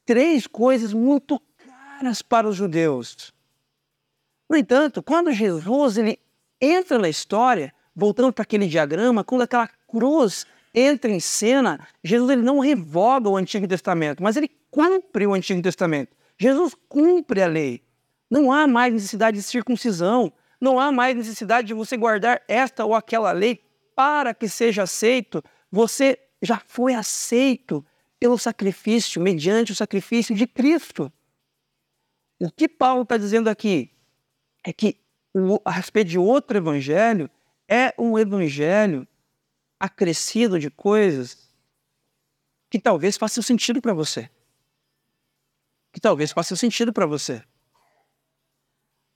[0.05, 3.33] Três coisas muito caras para os judeus.
[4.49, 6.19] No entanto, quando Jesus ele
[6.59, 12.41] entra na história, voltando para aquele diagrama, quando aquela cruz entra em cena, Jesus ele
[12.41, 16.15] não revoga o Antigo Testamento, mas ele cumpre o Antigo Testamento.
[16.37, 17.83] Jesus cumpre a lei.
[18.29, 20.33] Não há mais necessidade de circuncisão.
[20.59, 23.61] Não há mais necessidade de você guardar esta ou aquela lei
[23.95, 25.43] para que seja aceito.
[25.71, 27.85] Você já foi aceito
[28.19, 31.11] pelo sacrifício, mediante o sacrifício de Cristo.
[32.39, 33.91] O que Paulo está dizendo aqui
[34.65, 34.97] é que
[35.63, 37.29] a respeito de outro evangelho
[37.73, 39.07] é um evangelho
[39.79, 41.49] acrescido de coisas
[42.69, 44.29] que talvez façam sentido para você
[45.93, 47.43] que talvez faça sentido para você.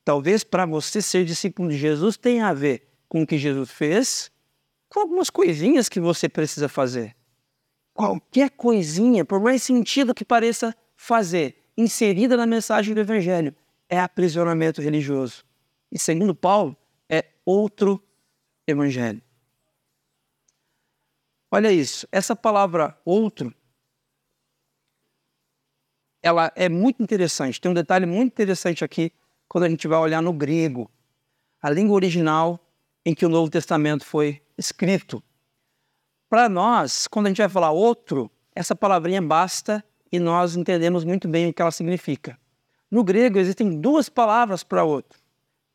[0.06, 4.32] Talvez para você ser discípulo de Jesus tenha a ver com o que Jesus fez,
[4.88, 7.16] com algumas coisinhas que você precisa fazer.
[7.94, 13.54] Qualquer coisinha, por mais sentido que pareça fazer, inserida na mensagem do Evangelho,
[13.90, 15.44] é aprisionamento religioso.
[15.92, 16.78] E segundo Paulo,
[17.10, 18.02] é outro
[18.68, 19.22] Evangelho.
[21.50, 23.56] Olha isso, essa palavra outro
[26.22, 27.60] ela é muito interessante.
[27.60, 29.12] Tem um detalhe muito interessante aqui
[29.48, 30.92] quando a gente vai olhar no grego,
[31.62, 32.60] a língua original
[33.06, 35.24] em que o Novo Testamento foi escrito.
[36.30, 41.28] Para nós, quando a gente vai falar outro, essa palavrinha basta e nós entendemos muito
[41.28, 42.38] bem o que ela significa.
[42.92, 45.20] No grego existem duas palavras para outro.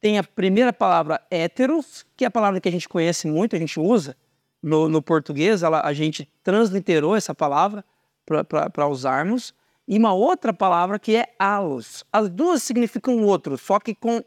[0.02, 3.58] Tem a primeira palavra héteros, que é a palavra que a gente conhece muito, a
[3.58, 4.16] gente usa
[4.60, 7.84] no, no português, ela, a gente transliterou essa palavra
[8.26, 9.54] para usarmos
[9.86, 12.04] e uma outra palavra que é alos.
[12.12, 14.24] As duas significam outro, só que com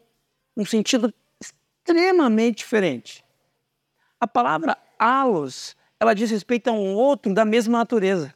[0.56, 3.22] um sentido extremamente diferente.
[4.18, 8.34] A palavra alos, ela diz respeito a um outro da mesma natureza.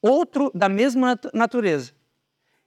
[0.00, 1.92] Outro da mesma natureza.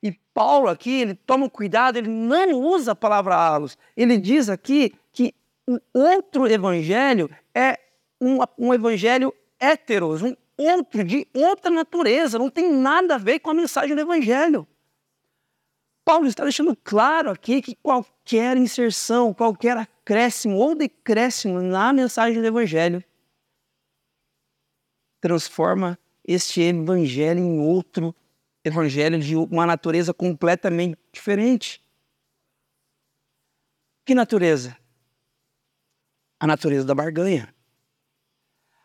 [0.01, 3.77] E Paulo aqui, ele toma cuidado, ele não usa a palavra alos.
[3.95, 5.33] Ele diz aqui que
[5.67, 7.79] o outro evangelho é
[8.21, 13.49] um, um evangelho heteros, um outro, de outra natureza, não tem nada a ver com
[13.49, 14.67] a mensagem do Evangelho.
[16.03, 22.47] Paulo está deixando claro aqui que qualquer inserção, qualquer acréscimo ou decréscimo na mensagem do
[22.47, 23.03] Evangelho
[25.19, 28.15] transforma este Evangelho em outro
[28.65, 31.79] Evangelho de uma natureza completamente diferente.
[34.03, 34.75] Que natureza?
[36.39, 37.53] A natureza da barganha.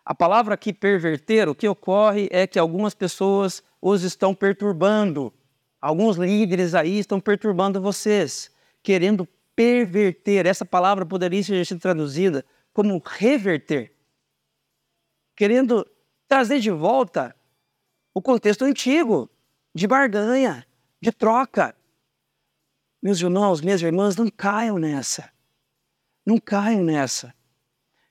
[0.04, 5.32] A palavra aqui perverter, o que ocorre é que algumas pessoas os estão perturbando.
[5.80, 10.44] Alguns líderes aí estão perturbando vocês, querendo perverter.
[10.44, 13.94] Essa palavra poderia ser traduzida como reverter.
[15.34, 15.90] Querendo
[16.28, 17.34] trazer de volta
[18.12, 19.30] o contexto antigo
[19.74, 20.66] de barganha,
[21.00, 21.74] de troca.
[23.02, 25.30] Meus irmãos, minhas irmãs, não caiam nessa.
[26.24, 27.34] Não caiam nessa.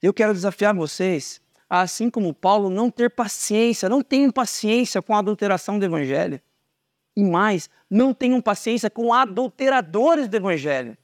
[0.02, 5.20] Eu quero desafiar vocês, assim como Paulo, não ter paciência, não tenham paciência com a
[5.20, 6.42] adulteração do evangelho.
[7.16, 10.98] E mais, não tenham paciência com adulteradores do evangelho.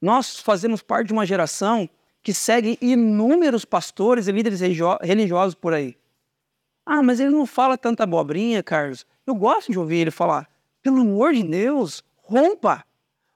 [0.00, 1.88] Nós fazemos parte de uma geração
[2.22, 4.60] que segue inúmeros pastores e líderes
[5.00, 5.96] religiosos por aí.
[6.84, 9.06] Ah, mas ele não fala tanta abobrinha, Carlos.
[9.26, 10.48] Eu gosto de ouvir ele falar.
[10.82, 12.84] Pelo amor de Deus, rompa.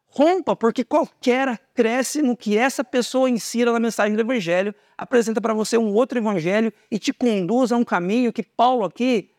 [0.06, 5.76] Rompa, porque qualquer acréscimo que essa pessoa insira na mensagem do Evangelho apresenta para você
[5.76, 9.30] um outro Evangelho e te conduz a um caminho que Paulo aqui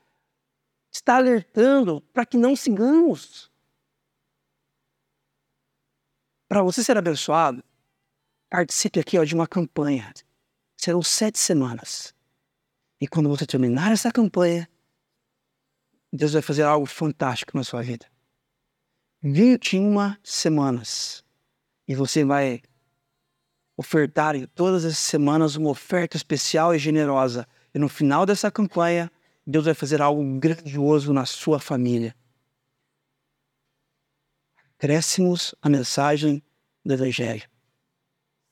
[0.92, 3.50] está alertando para que não sigamos.
[6.48, 7.64] Para você ser abençoado,
[8.50, 10.14] participe aqui ó, de uma campanha.
[10.76, 12.14] Serão sete semanas.
[13.00, 14.70] E quando você terminar essa campanha,
[16.12, 18.06] Deus vai fazer algo fantástico na sua vida.
[19.24, 21.24] 21 semanas.
[21.88, 22.62] E você vai
[23.78, 27.48] ofertar em todas as semanas uma oferta especial e generosa.
[27.74, 29.12] E no final dessa campanha,
[29.46, 32.16] Deus vai fazer algo grandioso na sua família.
[34.78, 36.44] Crescemos a mensagem
[36.84, 37.48] do Evangelho.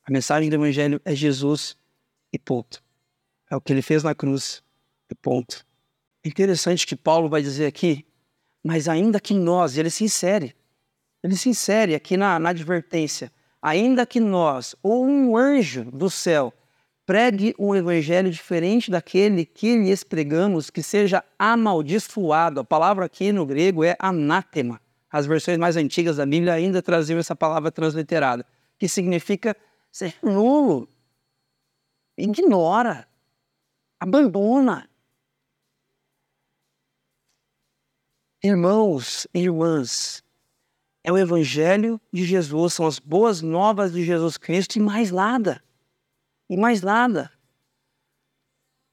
[0.04, 1.76] A mensagem do Evangelho é Jesus
[2.32, 2.84] e ponto.
[3.50, 4.64] É o que ele fez na cruz
[5.10, 5.66] e ponto.
[6.24, 8.06] Interessante que Paulo vai dizer aqui,
[8.64, 10.56] mas ainda que nós, ele se insere,
[11.24, 13.32] ele se insere aqui na, na advertência.
[13.62, 16.54] Ainda que nós, ou um anjo do céu,
[17.06, 22.62] pregue um evangelho diferente daquele que lhes pregamos, que seja amaldiçoado.
[22.62, 24.80] A palavra aqui no grego é anátema.
[25.12, 28.46] As versões mais antigas da Bíblia ainda traziam essa palavra transliterada,
[28.78, 29.58] que significa
[29.92, 30.88] ser nulo.
[32.18, 33.08] Ignora,
[34.00, 34.89] abandona.
[38.42, 40.24] Irmãos e irmãs,
[41.04, 45.62] é o Evangelho de Jesus, são as boas novas de Jesus Cristo e mais nada.
[46.50, 47.32] E mais nada.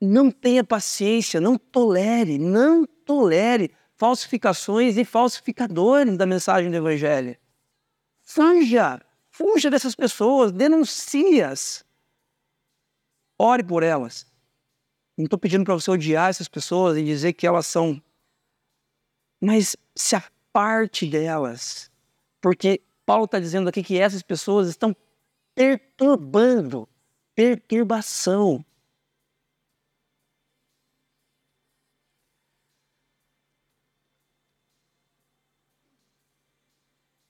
[0.01, 7.37] Não tenha paciência, não tolere, não tolere falsificações e falsificadores da mensagem do Evangelho.
[8.23, 11.85] Fuja, fuja dessas pessoas, denuncie-as.
[13.39, 14.27] Ore por elas.
[15.17, 18.03] Não estou pedindo para você odiar essas pessoas e dizer que elas são.
[19.47, 21.89] Mas se aparte delas
[22.41, 24.95] porque Paulo está dizendo aqui que essas pessoas estão
[25.55, 26.89] perturbando,
[27.33, 28.65] perturbação.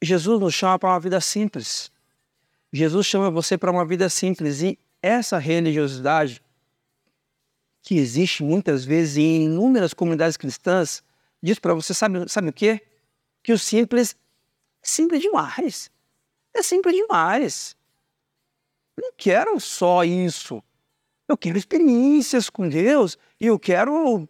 [0.02, 1.92] Jesus nos chama para uma vida simples.
[2.72, 6.42] Jesus chama você para uma vida simples e essa religiosidade
[7.82, 11.04] que existe muitas vezes em inúmeras comunidades cristãs
[11.46, 12.82] diz para você, sabe, sabe o quê?
[13.42, 14.16] Que o simples
[14.82, 15.90] simples demais.
[16.52, 17.76] É simples demais.
[18.96, 20.62] Eu não quero só isso.
[21.28, 24.28] Eu quero experiências com Deus e eu quero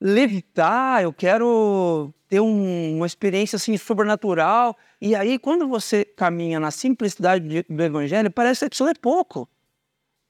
[0.00, 4.76] levitar, eu quero ter um, uma experiência assim sobrenatural.
[5.00, 9.48] E aí, quando você caminha na simplicidade do Evangelho, parece que aquilo é pouco.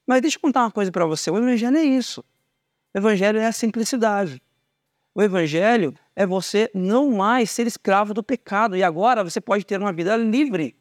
[0.06, 2.24] Mas deixa eu contar uma coisa para você: o Evangelho é isso.
[2.94, 4.42] O Evangelho é a simplicidade.
[5.14, 9.78] O Evangelho é você não mais ser escravo do pecado e agora você pode ter
[9.78, 10.76] uma vida livre.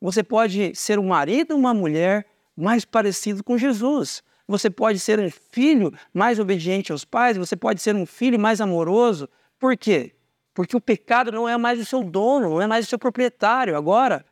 [0.00, 2.26] Você pode ser um marido, uma mulher
[2.56, 4.22] mais parecido com Jesus.
[4.46, 8.60] Você pode ser um filho mais obediente aos pais, você pode ser um filho mais
[8.60, 9.28] amoroso.
[9.58, 10.14] Por quê?
[10.52, 13.76] Porque o pecado não é mais o seu dono, não é mais o seu proprietário.
[13.76, 14.26] Agora,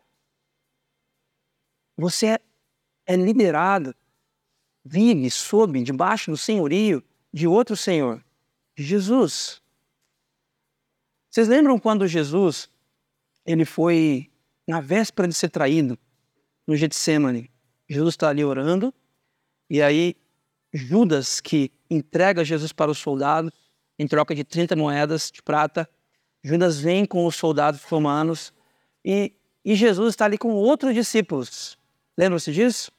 [1.96, 2.38] você
[3.06, 3.94] é, liberado,
[4.84, 7.02] vive sob, debaixo do senhorio
[7.32, 8.22] de outro Senhor.
[8.80, 9.60] Jesus.
[11.30, 12.68] Vocês lembram quando Jesus
[13.44, 14.30] ele foi
[14.66, 15.98] na véspera de ser traído
[16.66, 17.50] no Getsemane?
[17.88, 18.92] Jesus está ali orando
[19.68, 20.16] e aí
[20.72, 23.52] Judas que entrega Jesus para os soldados
[23.98, 25.88] em troca de 30 moedas de prata.
[26.42, 28.52] Judas vem com os soldados romanos
[29.04, 29.32] e,
[29.64, 31.76] e Jesus está ali com outros discípulos.
[32.16, 32.90] Lembram-se disso?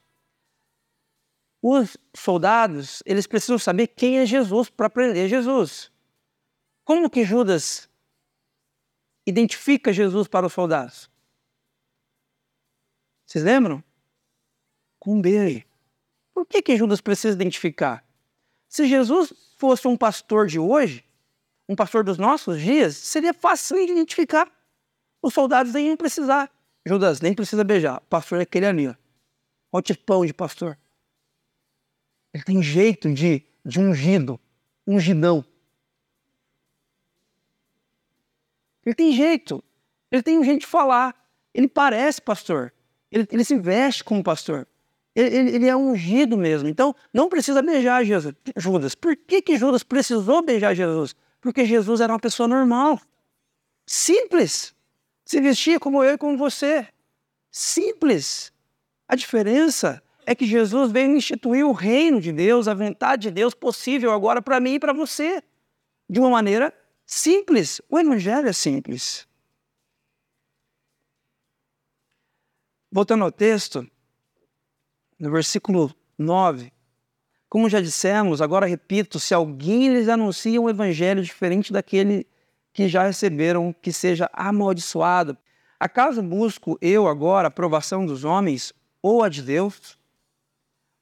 [1.62, 5.92] Os soldados, eles precisam saber quem é Jesus para prender Jesus.
[6.84, 7.88] Como que Judas
[9.24, 11.08] identifica Jesus para os soldados?
[13.24, 13.82] Vocês lembram?
[14.98, 15.64] Com dele.
[16.34, 18.04] Por que, que Judas precisa identificar?
[18.68, 21.04] Se Jesus fosse um pastor de hoje,
[21.68, 24.50] um pastor dos nossos dias, seria fácil de identificar.
[25.22, 26.50] Os soldados nem precisar.
[26.84, 27.98] Judas nem precisa beijar.
[27.98, 28.88] O pastor é aquele ali.
[28.88, 28.94] Ó.
[29.72, 30.76] Olha o tipão de pastor.
[32.32, 34.40] Ele tem jeito de, de ungido,
[34.86, 35.44] ungidão.
[38.84, 39.62] Ele tem jeito.
[40.10, 41.14] Ele tem um jeito de falar.
[41.54, 42.72] Ele parece pastor.
[43.10, 44.66] Ele, ele se veste como pastor.
[45.14, 46.68] Ele, ele, é ungido mesmo.
[46.68, 48.94] Então, não precisa beijar Jesus, Judas.
[48.94, 51.14] Por que, que Judas precisou beijar Jesus?
[51.40, 52.98] Porque Jesus era uma pessoa normal.
[53.86, 54.74] Simples.
[55.24, 56.88] Se vestia como eu e como você.
[57.50, 58.52] Simples.
[59.06, 63.54] A diferença é que Jesus veio instituir o reino de Deus, a vontade de Deus
[63.54, 65.42] possível agora para mim e para você.
[66.08, 66.72] De uma maneira
[67.06, 67.80] simples.
[67.88, 69.26] O evangelho é simples.
[72.90, 73.88] Voltando ao texto,
[75.18, 76.72] no versículo 9,
[77.48, 82.26] como já dissemos, agora repito: se alguém lhes anuncia um evangelho diferente daquele
[82.72, 85.36] que já receberam, que seja amaldiçoado.
[85.78, 89.98] Acaso busco eu agora a aprovação dos homens ou a de Deus?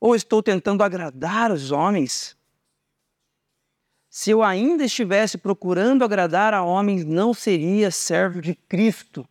[0.01, 2.37] Ou estou tentando agradar os homens?
[4.09, 9.29] Se eu ainda estivesse procurando agradar a homens, não seria servo de Cristo.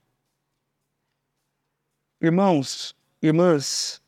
[2.21, 4.01] Irmãos, irmãs,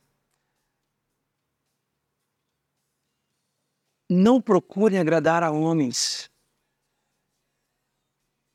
[4.09, 6.29] não procurem agradar a homens.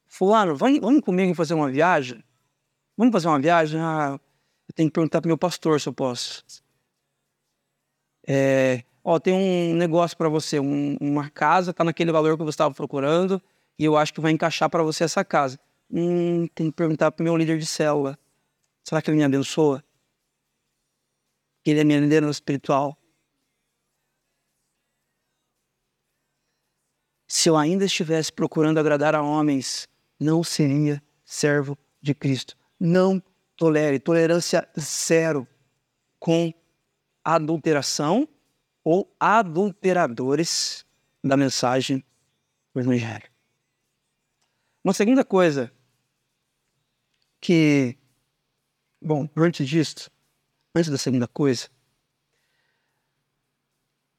[0.06, 2.22] Fulano, vamos comigo fazer uma viagem?
[2.96, 3.80] Vamos fazer uma viagem?
[3.80, 4.18] Ah,
[4.68, 6.44] eu tenho que perguntar para meu pastor se eu posso.
[8.26, 12.54] É, ó, tem um negócio para você, um, uma casa está naquele valor que você
[12.54, 13.40] estava procurando
[13.78, 15.58] e eu acho que vai encaixar para você essa casa.
[15.90, 18.18] Hum, tem que perguntar para o meu líder de célula.
[18.82, 19.84] Será que ele me abençoa?
[21.64, 22.96] Ele é minha liderança espiritual.
[27.28, 32.56] Se eu ainda estivesse procurando agradar a homens, não seria servo de Cristo.
[32.78, 33.22] Não
[33.56, 35.46] tolere, tolerância zero
[36.18, 36.52] com
[37.34, 38.28] adulteração
[38.84, 40.86] ou adulteradores
[41.22, 42.04] da mensagem
[42.72, 43.28] do Evangelho.
[44.84, 45.72] Uma segunda coisa
[47.40, 47.98] que
[49.00, 50.10] Bom, antes disso,
[50.74, 51.68] antes da segunda coisa,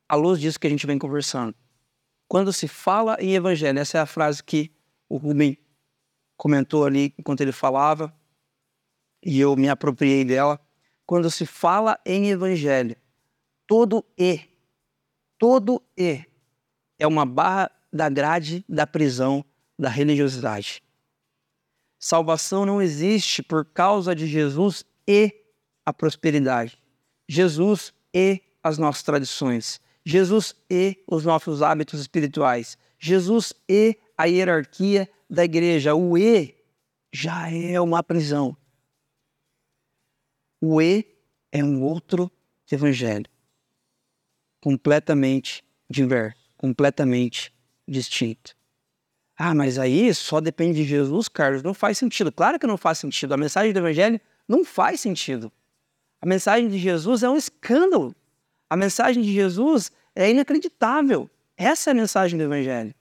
[0.08, 1.54] à luz disso que a gente vem conversando,
[2.28, 4.72] quando se fala em evangelho, essa é a frase que
[5.10, 5.58] o Rubem
[6.38, 8.16] comentou ali enquanto ele falava,
[9.22, 10.58] e eu me apropriei dela.
[11.08, 12.98] Quando se fala em evangelho,
[13.66, 14.42] todo e,
[15.40, 16.24] todo e
[17.00, 19.44] é uma barra da grade da prisão
[19.80, 20.84] da religiosidade.
[21.98, 25.34] Salvação não existe por causa de Jesus e
[25.86, 26.78] a prosperidade.
[27.28, 29.80] Jesus e as nossas tradições.
[30.06, 32.78] Jesus e os nossos hábitos espirituais.
[33.00, 35.96] Jesus e a hierarquia da igreja.
[35.96, 36.54] O E
[37.14, 38.58] já é uma prisão.
[40.62, 41.06] O E
[41.52, 42.32] é um outro
[42.72, 43.26] evangelho.
[44.62, 47.54] Completamente diverso, completamente
[47.88, 48.56] distinto.
[49.38, 51.62] Ah, mas aí só depende de Jesus, Carlos.
[51.62, 52.32] Não faz sentido.
[52.32, 53.34] Claro que não faz sentido.
[53.34, 55.52] A mensagem do Evangelho não faz sentido.
[56.20, 58.16] A mensagem de Jesus é um escândalo.
[58.68, 61.30] A mensagem de Jesus é inacreditável.
[61.56, 62.96] Essa é a mensagem do Evangelho.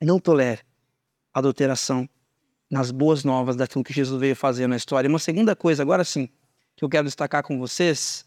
[0.00, 0.62] Não tolere
[1.34, 2.08] adulteração
[2.70, 5.08] nas boas novas daquilo que Jesus veio fazer na história.
[5.08, 6.28] Uma segunda coisa, agora sim,
[6.76, 8.26] que eu quero destacar com vocês.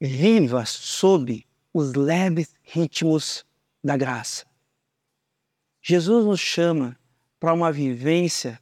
[0.00, 3.44] Viva sob os leves ritmos
[3.82, 4.44] da graça.
[5.80, 6.96] Jesus nos chama
[7.38, 8.60] para uma vivência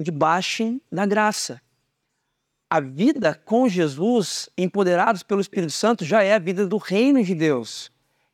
[0.00, 1.60] debaixo da graça.
[2.68, 7.34] A vida com Jesus, empoderados pelo Espírito Santo, já é a vida do reino de
[7.34, 7.90] Deus.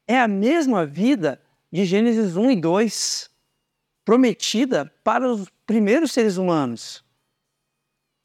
[0.07, 1.41] É a mesma vida
[1.73, 3.31] de Gênesis 1 e 2,
[4.05, 7.05] prometida para os primeiros seres humanos.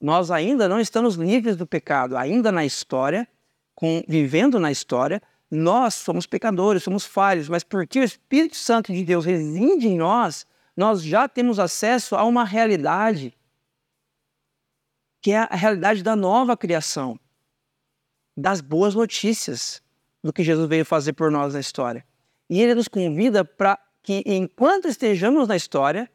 [0.01, 3.27] Nós ainda não estamos livres do pecado, ainda na história,
[3.73, 9.03] com, vivendo na história, nós somos pecadores, somos falhos, mas porque o Espírito Santo de
[9.03, 13.33] Deus reside em nós, nós já temos acesso a uma realidade
[15.21, 17.19] que é a realidade da nova criação,
[18.37, 19.81] das boas notícias
[20.23, 22.05] do que Jesus veio fazer por nós na história.
[22.49, 26.11] E ele nos convida para que, enquanto estejamos na história,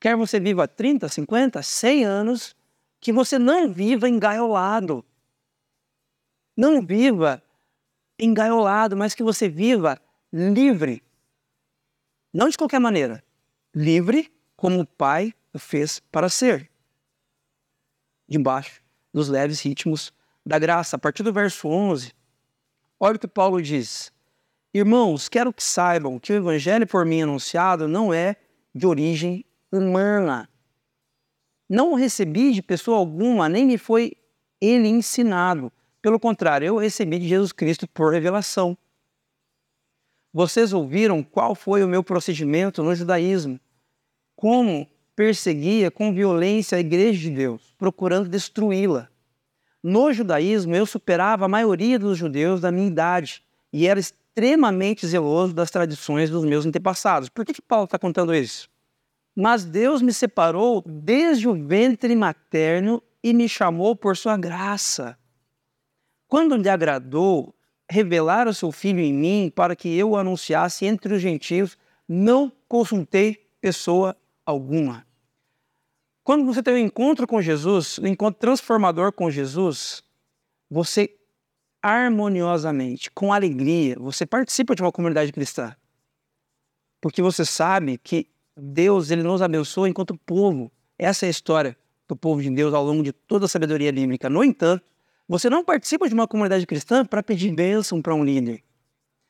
[0.00, 2.56] quer você viva 30, 50, 100 anos,
[3.00, 5.04] que você não viva engaiolado.
[6.56, 7.42] Não viva
[8.18, 10.00] engaiolado, mas que você viva
[10.32, 11.02] livre.
[12.32, 13.22] Não de qualquer maneira.
[13.74, 16.70] Livre como o Pai o fez para ser.
[18.28, 18.82] Debaixo
[19.12, 20.12] dos leves ritmos
[20.44, 20.96] da graça.
[20.96, 22.12] A partir do verso 11,
[22.98, 24.12] olha o que Paulo diz.
[24.76, 28.36] Irmãos, quero que saibam que o evangelho por mim anunciado não é
[28.74, 30.50] de origem humana.
[31.66, 34.12] Não o recebi de pessoa alguma, nem me foi
[34.60, 35.72] ele ensinado.
[36.02, 38.76] Pelo contrário, eu recebi de Jesus Cristo por revelação.
[40.30, 43.58] Vocês ouviram qual foi o meu procedimento no judaísmo?
[44.36, 49.08] Como perseguia com violência a igreja de Deus, procurando destruí-la.
[49.82, 53.98] No judaísmo, eu superava a maioria dos judeus da minha idade e era
[54.36, 57.30] extremamente zeloso das tradições dos meus antepassados.
[57.30, 58.68] Por que, que Paulo está contando isso?
[59.34, 65.18] Mas Deus me separou desde o ventre materno e me chamou por sua graça.
[66.28, 67.54] Quando lhe agradou
[67.90, 72.52] revelar o seu filho em mim para que eu o anunciasse entre os gentios, não
[72.68, 74.14] consultei pessoa
[74.44, 75.06] alguma.
[76.22, 80.02] Quando você tem um encontro com Jesus, um encontro transformador com Jesus,
[80.68, 81.15] você
[81.86, 85.72] harmoniosamente, com alegria, você participa de uma comunidade cristã.
[87.00, 88.26] Porque você sabe que
[88.56, 90.72] Deus ele nos abençoa enquanto povo.
[90.98, 91.76] Essa é a história
[92.08, 94.28] do povo de Deus ao longo de toda a sabedoria bíblica.
[94.28, 94.84] No entanto,
[95.28, 98.64] você não participa de uma comunidade cristã para pedir bênção para um líder.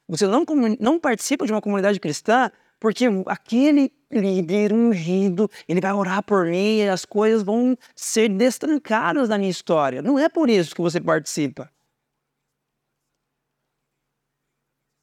[0.09, 0.47] Você não,
[0.81, 2.51] não participa de uma comunidade cristã
[2.81, 9.29] porque aquele líder ungido, ele vai orar por mim e as coisas vão ser destrancadas
[9.29, 10.01] na minha história.
[10.01, 11.71] Não é por isso que você participa.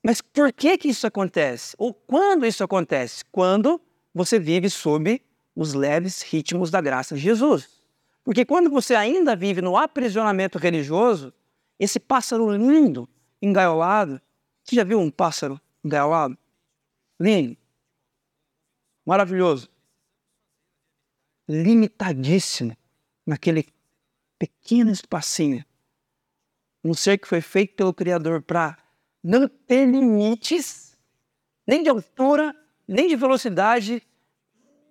[0.04, 1.76] Mas por que que isso acontece?
[1.78, 3.24] Ou quando isso acontece?
[3.32, 3.80] Quando
[4.14, 5.22] você vive sob
[5.56, 7.82] os leves ritmos da graça de Jesus.
[8.24, 11.34] Porque quando você ainda vive no aprisionamento religioso,
[11.80, 13.08] esse pássaro lindo,
[13.41, 14.22] engaiolado,
[14.64, 16.38] você já viu um pássaro engaiolado?
[17.20, 17.58] Lindo.
[19.06, 19.70] Maravilhoso.
[21.47, 22.76] Limitadíssimo
[23.26, 23.68] naquele
[24.39, 25.64] pequeno espacinho.
[26.84, 28.78] Um ser que foi feito pelo Criador para
[29.24, 30.98] não ter limites,
[31.66, 32.54] nem de altura,
[32.88, 34.06] nem de velocidade,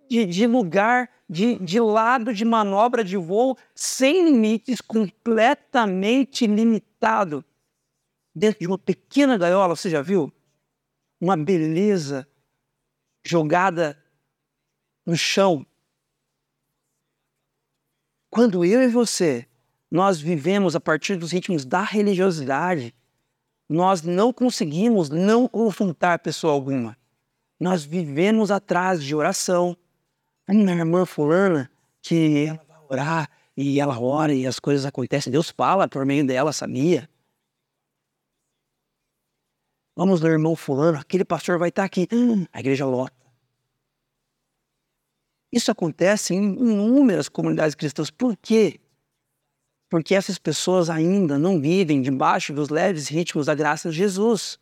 [0.08, 7.44] de, de lugar, de, de lado de manobra de voo, sem limites, completamente limitado.
[8.34, 10.32] Dentro de uma pequena gaiola, você já viu?
[11.20, 12.26] Uma beleza
[13.24, 14.02] jogada
[15.04, 15.66] no chão.
[18.30, 19.46] Quando eu e você,
[19.90, 22.94] nós vivemos a partir dos ritmos da religiosidade,
[23.72, 26.96] nós não conseguimos não confrontar pessoa alguma.
[27.58, 29.76] Nós vivemos atrás de oração.
[30.46, 31.70] A minha irmã fulana,
[32.00, 35.32] que ela vai orar e ela ora e as coisas acontecem.
[35.32, 37.08] Deus fala por meio dela, sabia?
[39.94, 42.08] Vamos no irmão fulano, aquele pastor vai estar aqui.
[42.12, 43.14] Hum, a igreja lota.
[45.52, 48.10] Isso acontece em inúmeras comunidades cristãs.
[48.10, 48.80] Por quê?
[49.92, 54.58] Porque essas pessoas ainda não vivem debaixo dos leves ritmos da graça de Jesus.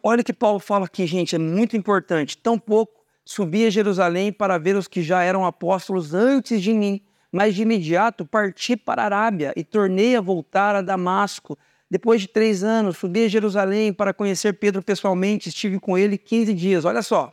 [0.00, 2.38] Olha o que Paulo fala aqui, gente, é muito importante.
[2.38, 7.00] Tampouco subi a Jerusalém para ver os que já eram apóstolos antes de mim,
[7.32, 11.58] mas de imediato parti para a Arábia e tornei a voltar a Damasco.
[11.90, 16.54] Depois de três anos, subi a Jerusalém para conhecer Pedro pessoalmente, estive com ele 15
[16.54, 16.84] dias.
[16.84, 17.32] Olha só,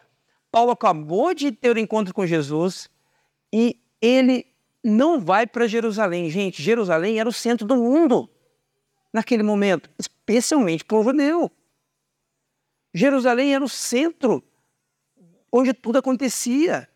[0.52, 2.90] Paulo acabou de ter o um encontro com Jesus,
[3.52, 4.46] e ele
[4.84, 6.30] não vai para Jerusalém.
[6.30, 8.30] Gente, Jerusalém era o centro do mundo
[9.12, 11.52] naquele momento, especialmente o judeu.
[12.94, 14.44] Jerusalém era o centro
[15.52, 16.88] onde tudo acontecia,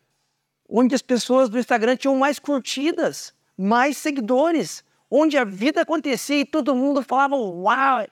[0.68, 6.44] onde as pessoas do Instagram tinham mais curtidas, mais seguidores, onde a vida acontecia e
[6.44, 8.06] todo mundo falava: Uau,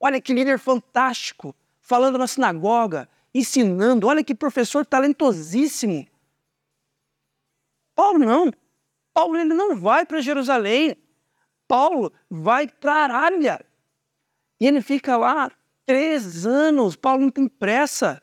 [0.00, 6.06] olha que líder fantástico, falando na sinagoga, ensinando, olha que professor talentosíssimo.
[7.94, 8.50] Paulo não.
[9.12, 10.96] Paulo ele não vai para Jerusalém.
[11.68, 13.64] Paulo vai para Arábia.
[14.60, 15.50] E ele fica lá
[15.86, 16.96] três anos.
[16.96, 18.22] Paulo não tem pressa.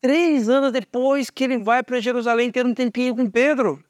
[0.00, 3.82] Três anos depois que ele vai para Jerusalém ter um tempinho com Pedro.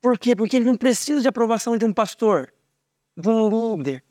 [0.00, 0.34] Por quê?
[0.34, 2.52] Porque ele não precisa de aprovação de um pastor,
[3.16, 4.04] de um líder,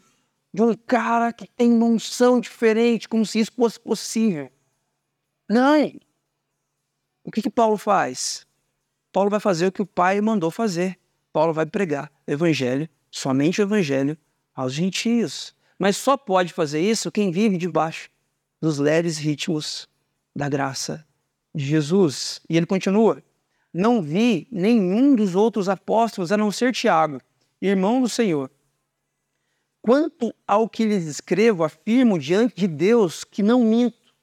[0.54, 4.52] de um cara que tem uma unção diferente, como se isso fosse possível.
[5.50, 5.92] Não.
[7.24, 8.47] O que, que Paulo faz?
[9.18, 10.96] Paulo vai fazer o que o Pai mandou fazer.
[11.34, 14.16] Paulo vai pregar o Evangelho, somente o Evangelho,
[14.54, 15.56] aos gentios.
[15.80, 18.12] Mas só pode fazer isso quem vive debaixo
[18.62, 19.90] dos leves ritmos
[20.36, 21.04] da graça
[21.56, 22.40] de Jesus.
[22.48, 23.24] E ele continua:
[23.74, 27.20] Não vi nenhum dos outros apóstolos a não ser Tiago,
[27.60, 28.52] irmão do Senhor.
[29.82, 34.14] Quanto ao que lhes escrevo, afirmo diante de Deus que não minto.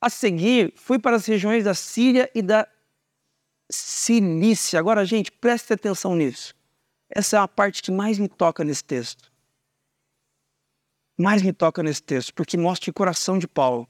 [0.00, 2.66] A seguir, fui para as regiões da Síria e da
[3.70, 4.78] Cilícia.
[4.78, 6.54] Agora, gente, preste atenção nisso.
[7.08, 9.30] Essa é a parte que mais me toca nesse texto.
[11.18, 13.88] Mais me toca nesse texto, porque mostra o coração de Paulo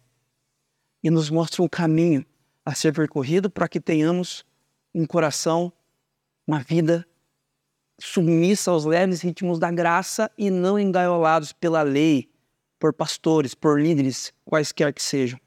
[1.02, 2.24] e nos mostra um caminho
[2.64, 4.44] a ser percorrido para que tenhamos
[4.94, 5.72] um coração,
[6.46, 7.06] uma vida
[8.00, 12.30] submissa aos leves ritmos da graça e não engaiolados pela lei,
[12.78, 15.38] por pastores, por líderes, quaisquer que sejam.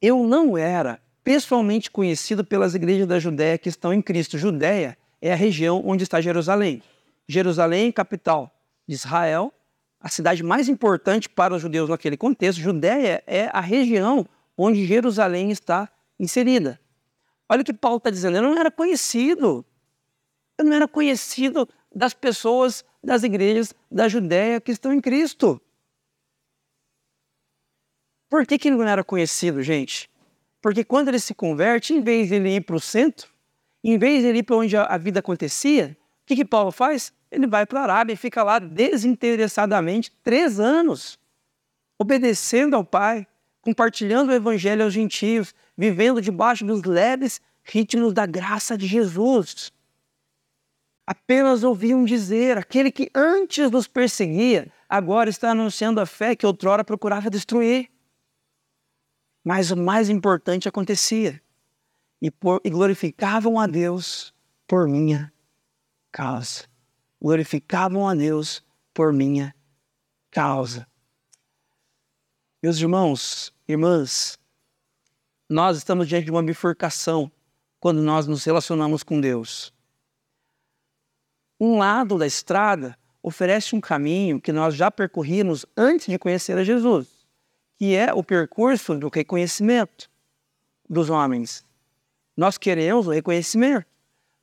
[0.00, 4.38] Eu não era pessoalmente conhecido pelas igrejas da Judéia que estão em Cristo.
[4.38, 6.82] Judéia é a região onde está Jerusalém.
[7.28, 8.50] Jerusalém, capital
[8.86, 9.52] de Israel,
[10.00, 12.62] a cidade mais importante para os judeus naquele contexto.
[12.62, 14.26] Judéia é a região
[14.56, 16.80] onde Jerusalém está inserida.
[17.46, 18.38] Olha o que Paulo está dizendo.
[18.38, 19.66] Eu não era conhecido
[20.56, 25.60] eu não era conhecido das pessoas das igrejas da Judéia que estão em Cristo.
[28.30, 30.10] Por que, que ele não era conhecido, gente?
[30.68, 33.26] Porque quando ele se converte, em vez de ele ir para o centro,
[33.82, 37.10] em vez de ele ir para onde a vida acontecia, o que, que Paulo faz?
[37.30, 41.18] Ele vai para a Arábia e fica lá desinteressadamente três anos,
[41.98, 43.26] obedecendo ao Pai,
[43.62, 49.72] compartilhando o Evangelho aos gentios, vivendo debaixo dos leves ritmos da graça de Jesus
[51.08, 56.84] apenas ouviam dizer: aquele que antes nos perseguia, agora está anunciando a fé que outrora
[56.84, 57.88] procurava destruir.
[59.48, 61.40] Mas o mais importante acontecia,
[62.20, 64.34] e, por, e glorificavam a Deus
[64.66, 65.32] por minha
[66.12, 66.66] causa.
[67.18, 69.54] Glorificavam a Deus por minha
[70.30, 70.86] causa.
[72.62, 74.38] Meus irmãos, irmãs,
[75.48, 77.32] nós estamos diante de uma bifurcação
[77.80, 79.72] quando nós nos relacionamos com Deus.
[81.58, 86.64] Um lado da estrada oferece um caminho que nós já percorrimos antes de conhecer a
[86.64, 87.17] Jesus,
[87.78, 90.10] que é o percurso do reconhecimento
[90.88, 91.64] dos homens.
[92.36, 93.86] Nós queremos o reconhecimento,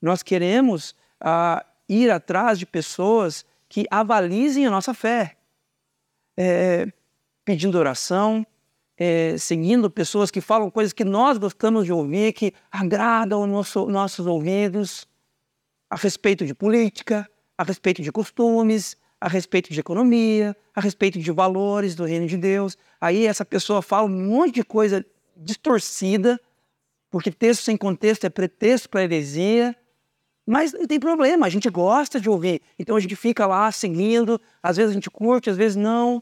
[0.01, 5.35] nós queremos ah, ir atrás de pessoas que avalizem a nossa fé,
[6.37, 6.91] é,
[7.43, 8.45] pedindo oração,
[8.97, 13.85] é, seguindo pessoas que falam coisas que nós gostamos de ouvir, que agradam os nosso,
[13.87, 15.07] nossos ouvidos
[15.89, 21.31] a respeito de política, a respeito de costumes, a respeito de economia, a respeito de
[21.31, 22.77] valores do reino de Deus.
[23.01, 25.03] Aí essa pessoa fala um monte de coisa
[25.35, 26.39] distorcida,
[27.09, 29.75] porque texto sem contexto é pretexto para heresia.
[30.45, 32.61] Mas não tem problema, a gente gosta de ouvir.
[32.77, 36.21] Então a gente fica lá seguindo, às vezes a gente curte, às vezes não.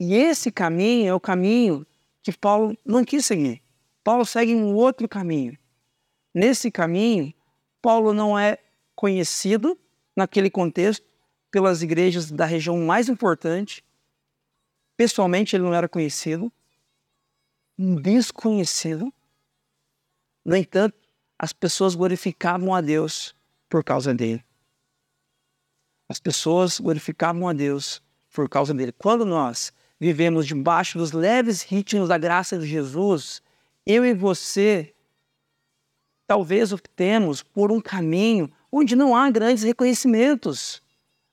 [0.00, 1.86] E esse caminho é o caminho
[2.20, 3.62] que Paulo não quis seguir.
[4.02, 5.56] Paulo segue um outro caminho.
[6.34, 7.32] Nesse caminho,
[7.80, 8.58] Paulo não é
[8.98, 9.78] conhecido
[10.16, 11.06] naquele contexto
[11.52, 13.84] pelas igrejas da região mais importante.
[14.96, 16.52] Pessoalmente, ele não era conhecido,
[17.78, 19.14] um desconhecido.
[20.44, 20.96] No entanto,
[21.38, 23.36] as pessoas glorificavam a Deus
[23.68, 24.44] por causa dele.
[26.08, 28.02] As pessoas glorificavam a Deus
[28.34, 28.90] por causa dele.
[28.90, 33.40] Quando nós vivemos debaixo dos leves ritmos da graça de Jesus,
[33.86, 34.92] eu e você
[36.26, 40.82] talvez optemos por um caminho onde não há grandes reconhecimentos.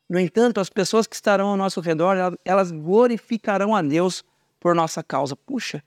[0.09, 4.23] No entanto, as pessoas que estarão ao nosso redor, elas glorificarão a Deus
[4.59, 5.35] por nossa causa.
[5.35, 5.83] Puxa,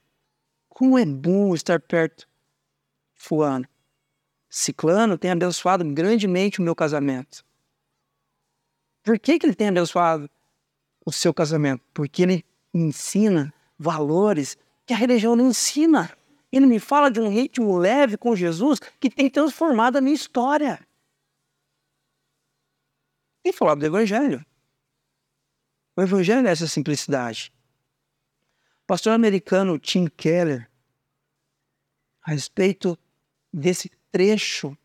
[0.69, 2.29] como é bom estar perto
[3.15, 3.67] fulano.
[4.49, 7.45] Ciclano tem abençoado grandemente o meu casamento.
[9.03, 10.29] Por que, que ele tem abençoado
[11.05, 11.83] o seu casamento?
[11.93, 16.11] Porque ele ensina valores que a religião não ensina.
[16.51, 20.79] Ele me fala de um ritmo leve com Jesus que tem transformado a minha história.
[23.43, 24.45] Tem falado do Evangelho.
[25.97, 27.53] O Evangelho é essa simplicidade.
[28.83, 30.71] O pastor americano Tim Keller,
[32.23, 32.99] a respeito
[33.53, 34.77] desse trecho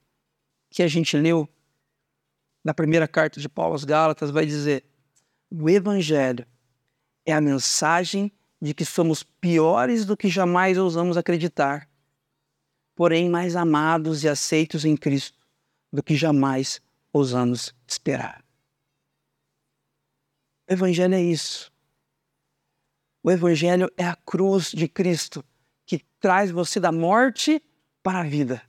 [0.70, 1.48] que a gente leu
[2.64, 4.84] na primeira carta de Paulo aos Gálatas, vai dizer:
[5.52, 6.48] o Evangelho
[7.26, 8.32] é a mensagem
[8.62, 11.90] de que somos piores do que jamais ousamos acreditar,
[12.96, 15.38] porém mais amados e aceitos em Cristo
[15.92, 16.82] do que jamais
[17.12, 18.43] ousamos esperar.
[20.70, 21.72] O Evangelho é isso.
[23.24, 25.44] O Evangelho é a cruz de Cristo
[25.86, 27.62] que traz você da morte
[28.02, 28.62] para a vida.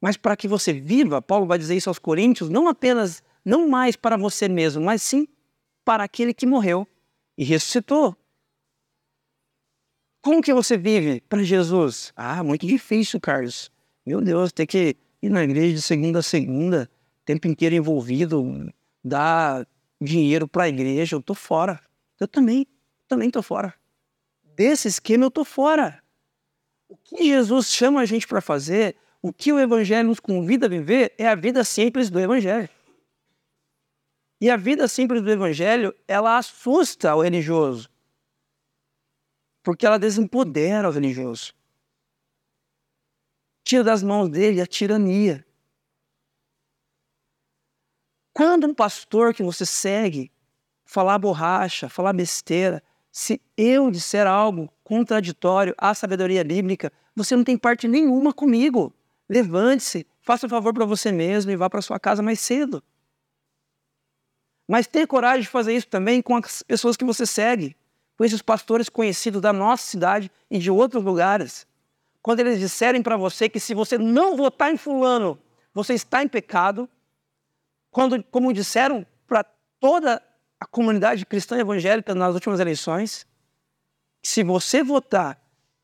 [0.00, 3.96] Mas para que você viva, Paulo vai dizer isso aos Coríntios, não apenas, não mais
[3.96, 5.28] para você mesmo, mas sim
[5.84, 6.86] para aquele que morreu
[7.36, 8.16] e ressuscitou.
[10.22, 12.12] Como que você vive para Jesus?
[12.14, 13.70] Ah, muito difícil, Carlos.
[14.04, 16.90] Meu Deus, ter que ir na igreja de segunda a segunda,
[17.24, 18.72] tempo inteiro envolvido,
[19.04, 19.66] dar
[20.00, 21.80] dinheiro para a igreja, eu tô fora.
[22.18, 22.66] Eu também,
[23.06, 23.74] também tô fora.
[24.42, 26.02] Desse esquema eu tô fora.
[26.88, 30.68] O que Jesus chama a gente para fazer, o que o evangelho nos convida a
[30.68, 32.68] viver é a vida simples do evangelho.
[34.40, 37.90] E a vida simples do evangelho, ela assusta o religioso.
[39.62, 41.52] Porque ela desempodera o religioso.
[43.62, 45.46] Tira das mãos dele a tirania.
[48.32, 50.30] Quando um pastor que você segue
[50.84, 57.58] falar borracha, falar besteira, se eu disser algo contraditório à sabedoria bíblica, você não tem
[57.58, 58.92] parte nenhuma comigo.
[59.28, 62.82] Levante-se, faça um favor para você mesmo e vá para sua casa mais cedo.
[64.68, 67.76] Mas tenha coragem de fazer isso também com as pessoas que você segue,
[68.16, 71.66] com esses pastores conhecidos da nossa cidade e de outros lugares.
[72.22, 75.38] Quando eles disserem para você que se você não votar em fulano,
[75.74, 76.88] você está em pecado,
[77.90, 79.44] quando, como disseram para
[79.78, 80.22] toda
[80.58, 83.26] a comunidade cristã evangélica nas últimas eleições,
[84.22, 85.40] se você votar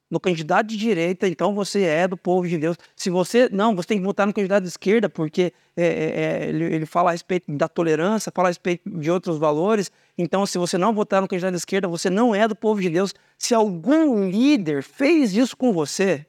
[0.08, 2.76] no candidato de direita, então você é do povo de Deus.
[2.94, 6.48] Se você não, você tem que votar no candidato de esquerda, porque é, é, é,
[6.48, 9.90] ele, ele, fala a respeito da tolerância, fala a respeito de outros valores.
[10.16, 12.88] Então, se você não votar no candidato de esquerda, você não é do povo de
[12.88, 13.14] Deus.
[13.36, 16.24] Se algum líder fez isso com você,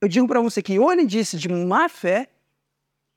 [0.00, 2.28] eu digo para você que ou ele disse de má fé,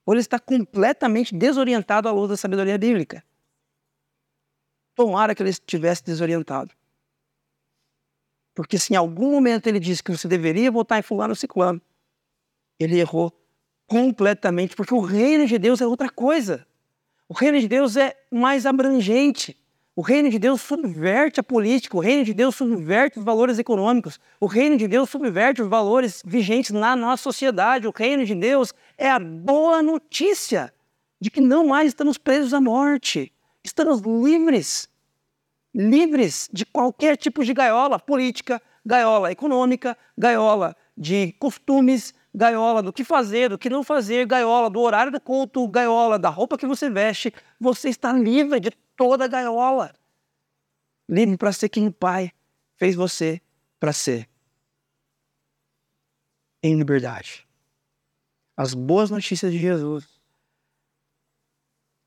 [0.07, 3.21] ou ele está completamente desorientado à luz da sabedoria bíblica.
[4.95, 6.73] Tomara que ele estivesse desorientado.
[8.55, 11.81] Porque se em algum momento ele disse que você deveria votar em fulano ou ciclano,
[12.79, 13.37] ele errou
[13.85, 16.65] completamente, porque o reino de Deus é outra coisa.
[17.27, 19.57] O reino de Deus é mais abrangente.
[19.97, 24.19] O reino de Deus subverte a política, o reino de Deus subverte os valores econômicos,
[24.39, 27.87] o reino de Deus subverte os valores vigentes na nossa sociedade.
[27.87, 30.71] O reino de Deus é a boa notícia
[31.19, 33.33] de que não mais estamos presos à morte,
[33.63, 34.87] estamos livres
[35.73, 43.03] livres de qualquer tipo de gaiola política, gaiola econômica, gaiola de costumes, gaiola do que
[43.03, 46.87] fazer, do que não fazer, gaiola do horário do culto, gaiola da roupa que você
[46.87, 47.33] veste.
[47.59, 49.91] Você está livre de toda a gaiola.
[51.09, 52.31] Livre para ser quem o Pai
[52.75, 53.41] fez você
[53.79, 54.29] para ser.
[56.61, 57.47] Em liberdade.
[58.55, 60.07] As boas notícias de Jesus.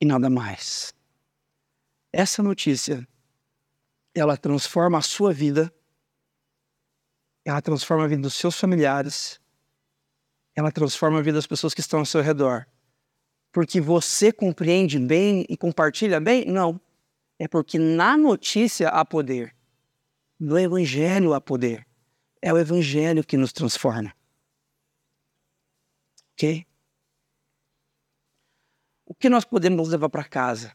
[0.00, 0.94] E nada mais.
[2.12, 3.06] Essa notícia
[4.14, 5.72] ela transforma a sua vida,
[7.44, 9.39] ela transforma a vida dos seus familiares,
[10.60, 12.66] ela transforma a vida das pessoas que estão ao seu redor.
[13.52, 16.44] Porque você compreende bem e compartilha bem?
[16.44, 16.80] Não.
[17.38, 19.56] É porque na notícia há poder.
[20.38, 21.86] No Evangelho há poder.
[22.42, 24.14] É o Evangelho que nos transforma.
[26.32, 26.66] Ok?
[29.06, 30.74] O que nós podemos levar para casa?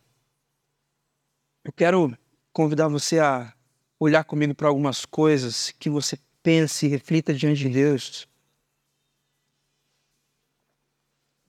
[1.64, 2.16] Eu quero
[2.52, 3.54] convidar você a
[4.00, 8.28] olhar comigo para algumas coisas que você pense e reflita diante de Deus.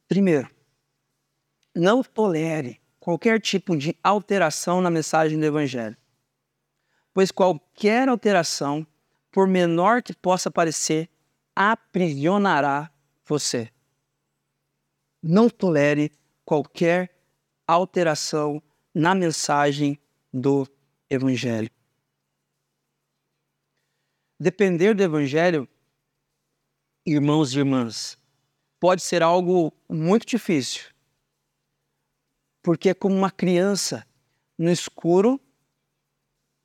[0.09, 0.49] Primeiro,
[1.75, 5.97] não tolere qualquer tipo de alteração na mensagem do Evangelho,
[7.13, 8.87] pois qualquer alteração,
[9.31, 11.11] por menor que possa parecer,
[11.55, 12.91] aprisionará
[13.25, 13.71] você.
[15.23, 16.13] Não tolere
[16.45, 17.17] qualquer
[17.67, 18.63] alteração
[18.95, 19.99] na mensagem
[20.33, 20.67] do
[21.11, 21.71] Evangelho.
[24.39, 25.69] Depender do Evangelho,
[27.05, 28.19] irmãos e irmãs,
[28.79, 30.85] pode ser algo muito difícil.
[32.63, 34.07] Porque é como uma criança
[34.59, 35.41] no escuro,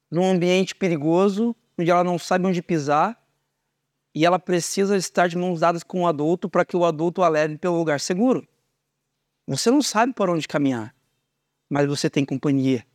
[0.09, 3.18] num ambiente perigoso, onde ela não sabe onde pisar,
[4.14, 7.30] e ela precisa estar de mãos dadas com o adulto para que o adulto a
[7.30, 8.47] leve pelo lugar seguro.
[9.47, 10.95] Você não sabe por onde caminhar,
[11.70, 12.86] mas você tem companhia.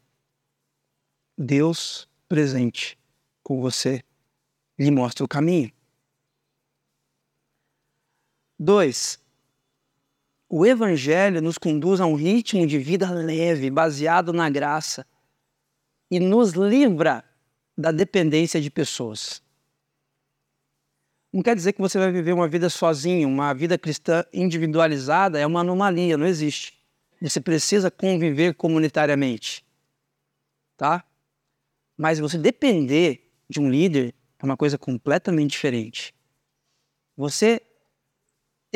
[1.39, 2.99] Deus presente
[3.43, 4.03] com você
[4.79, 5.71] lhe mostra o caminho.
[8.59, 9.19] Dois,
[10.49, 15.07] o Evangelho nos conduz a um ritmo de vida leve, baseado na graça,
[16.11, 17.25] e nos livra
[17.77, 19.43] da dependência de pessoas.
[21.33, 25.47] Não quer dizer que você vai viver uma vida sozinho, uma vida cristã individualizada, é
[25.47, 26.79] uma anomalia, não existe.
[27.21, 29.65] Você precisa conviver comunitariamente.
[30.77, 31.05] Tá?
[31.97, 36.15] Mas você depender de um líder é uma coisa completamente diferente.
[37.17, 37.61] Você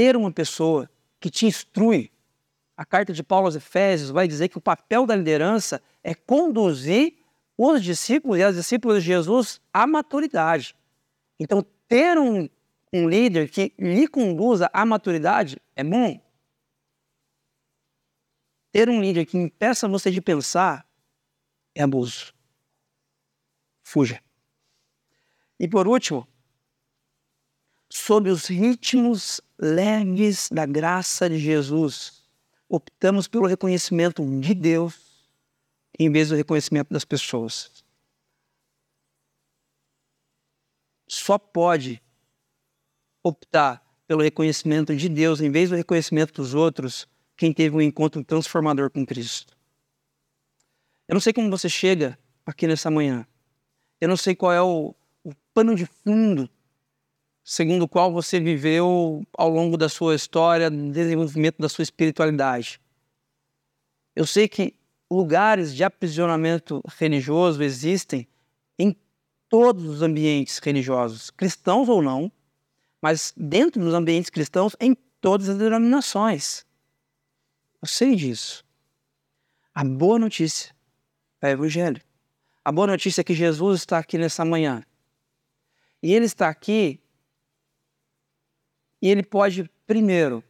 [0.00, 0.90] ter uma pessoa
[1.20, 2.10] que te instrui.
[2.74, 7.18] A carta de Paulo aos Efésios vai dizer que o papel da liderança é conduzir
[7.54, 10.74] os discípulos e as discípulas de Jesus à maturidade.
[11.38, 12.48] Então, ter um,
[12.90, 16.18] um líder que lhe conduza à maturidade é bom.
[18.72, 20.88] Ter um líder que impeça você de pensar
[21.74, 22.32] é abuso.
[23.82, 24.18] Fuja.
[25.58, 26.26] E por último,
[27.90, 32.24] sob os ritmos leves da graça de Jesus,
[32.68, 35.28] optamos pelo reconhecimento de Deus
[35.98, 37.84] em vez do reconhecimento das pessoas.
[41.06, 42.02] Só pode
[43.22, 47.06] optar pelo reconhecimento de Deus em vez do reconhecimento dos outros
[47.36, 49.56] quem teve um encontro transformador com Cristo.
[51.06, 53.26] Eu não sei como você chega aqui nessa manhã.
[54.00, 56.48] Eu não sei qual é o, o pano de fundo
[57.50, 62.80] segundo o qual você viveu ao longo da sua história, desenvolvimento da sua espiritualidade.
[64.14, 64.76] Eu sei que
[65.10, 68.28] lugares de aprisionamento religioso existem
[68.78, 68.94] em
[69.48, 72.30] todos os ambientes religiosos, cristãos ou não,
[73.02, 76.64] mas dentro dos ambientes cristãos, em todas as denominações.
[77.82, 78.64] Eu sei disso.
[79.74, 80.72] A boa notícia
[81.42, 82.00] é o Evangelho.
[82.64, 84.84] A boa notícia é que Jesus está aqui nessa manhã.
[86.00, 87.00] E ele está aqui
[89.00, 90.42] e ele pode, primeiro,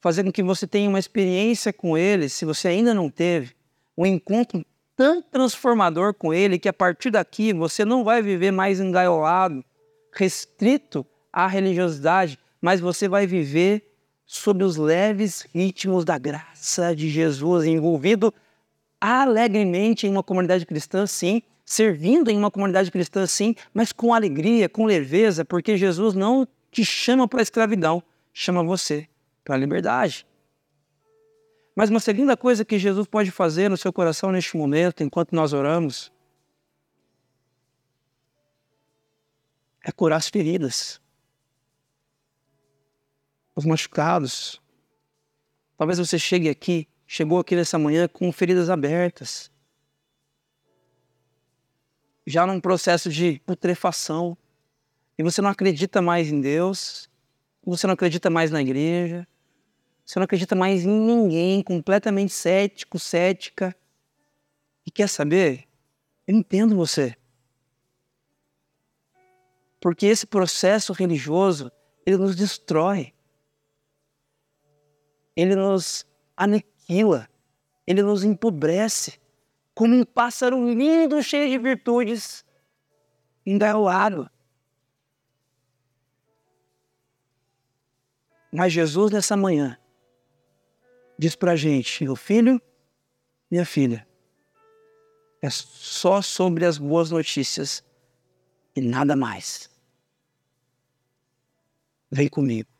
[0.00, 3.54] fazer com que você tenha uma experiência com ele, se você ainda não teve,
[3.96, 4.64] um encontro
[4.96, 9.64] tão transformador com ele que a partir daqui você não vai viver mais engaiolado,
[10.12, 13.94] restrito à religiosidade, mas você vai viver
[14.26, 18.32] sob os leves ritmos da graça de Jesus, envolvido
[19.00, 24.68] alegremente em uma comunidade cristã, sim, servindo em uma comunidade cristã, sim, mas com alegria,
[24.68, 28.02] com leveza, porque Jesus não te chama para a escravidão,
[28.32, 29.08] chama você
[29.44, 30.26] para a liberdade.
[31.76, 35.52] Mas uma segunda coisa que Jesus pode fazer no seu coração neste momento, enquanto nós
[35.52, 36.12] oramos,
[39.84, 41.00] é curar as feridas,
[43.54, 44.60] os machucados.
[45.76, 49.50] Talvez você chegue aqui, chegou aqui nessa manhã com feridas abertas,
[52.26, 54.36] já num processo de putrefação,
[55.16, 57.08] e você não acredita mais em Deus,
[57.64, 59.26] você não acredita mais na igreja,
[60.04, 63.74] você não acredita mais em ninguém, completamente cético, cética.
[64.86, 65.66] E quer saber?
[66.26, 67.16] Eu entendo você.
[69.80, 71.72] Porque esse processo religioso,
[72.04, 73.14] ele nos destrói.
[75.34, 76.06] Ele nos
[76.36, 77.28] aniquila.
[77.86, 79.18] Ele nos empobrece.
[79.74, 82.44] Como um pássaro lindo, cheio de virtudes,
[83.44, 84.30] engaiolado.
[88.56, 89.76] Mas Jesus, nessa manhã,
[91.18, 92.62] diz para a gente: meu filho,
[93.50, 94.06] minha filha,
[95.42, 97.82] é só sobre as boas notícias
[98.76, 99.68] e nada mais.
[102.08, 102.70] Vem comigo.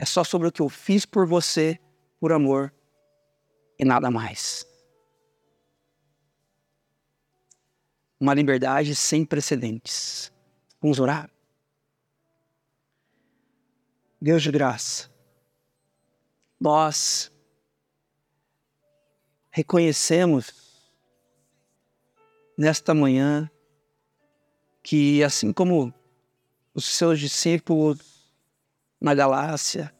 [0.00, 1.78] É só sobre o que eu fiz por você,
[2.18, 2.74] por amor
[3.78, 4.66] e nada mais.
[8.18, 10.32] Uma liberdade sem precedentes.
[10.80, 11.33] Vamos orar?
[14.24, 15.10] Deus de graça,
[16.58, 17.30] nós
[19.50, 20.50] reconhecemos
[22.56, 23.50] nesta manhã
[24.82, 25.92] que, assim como
[26.72, 28.32] os seus discípulos
[28.98, 29.94] na Galácia,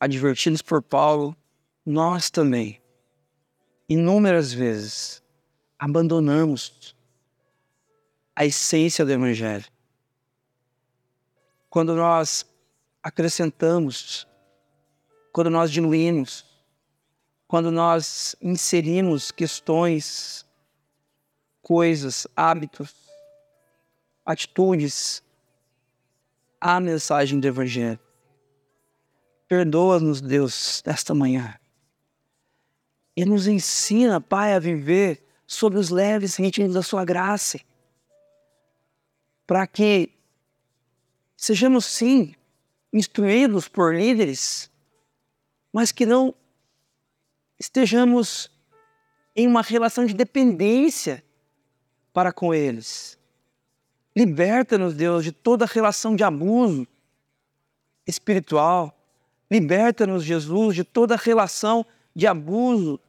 [0.00, 1.36] advertidos por Paulo,
[1.84, 2.80] nós também,
[3.86, 5.22] inúmeras vezes,
[5.78, 6.96] abandonamos
[8.34, 9.66] a essência do Evangelho.
[11.68, 12.46] Quando nós
[13.04, 14.26] acrescentamos,
[15.30, 16.42] quando nós diluímos,
[17.46, 20.46] quando nós inserimos questões,
[21.60, 22.94] coisas, hábitos,
[24.24, 25.22] atitudes
[26.58, 28.00] à mensagem do Evangelho.
[29.46, 31.60] Perdoa-nos, Deus, nesta manhã.
[33.14, 37.60] E nos ensina, Pai, a viver sob os leves ritmos da Sua graça.
[39.46, 40.10] Para que
[41.36, 42.34] sejamos, sim,
[42.94, 44.70] instruídos por líderes,
[45.72, 46.32] mas que não
[47.58, 48.50] estejamos
[49.34, 51.24] em uma relação de dependência
[52.12, 53.18] para com eles.
[54.14, 56.86] Liberta-nos, Deus, de toda relação de abuso
[58.06, 58.96] espiritual.
[59.50, 61.84] Liberta-nos, Jesus, de toda relação
[62.14, 63.00] de abuso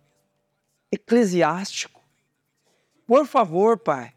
[0.91, 2.01] eclesiástico.
[3.05, 4.13] Por favor, Pai,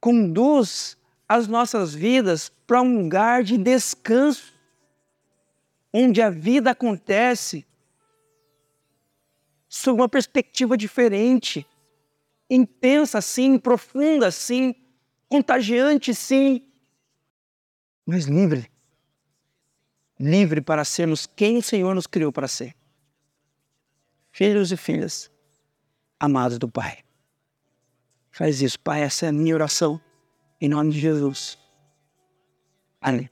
[0.00, 0.96] conduz
[1.28, 4.52] as nossas vidas para um lugar de descanso,
[5.92, 7.66] onde a vida acontece
[9.68, 11.66] sob uma perspectiva diferente,
[12.48, 14.74] intensa sim, profunda sim,
[15.28, 16.70] contagiante sim,
[18.10, 18.68] mas livre.
[20.18, 22.74] Livre para sermos quem o Senhor nos criou para ser.
[24.32, 25.30] Filhos e filhas
[26.18, 26.98] amados do Pai.
[28.32, 29.02] Faz isso, Pai.
[29.02, 30.00] Essa é a minha oração.
[30.60, 31.56] Em nome de Jesus.
[33.00, 33.30] Amém.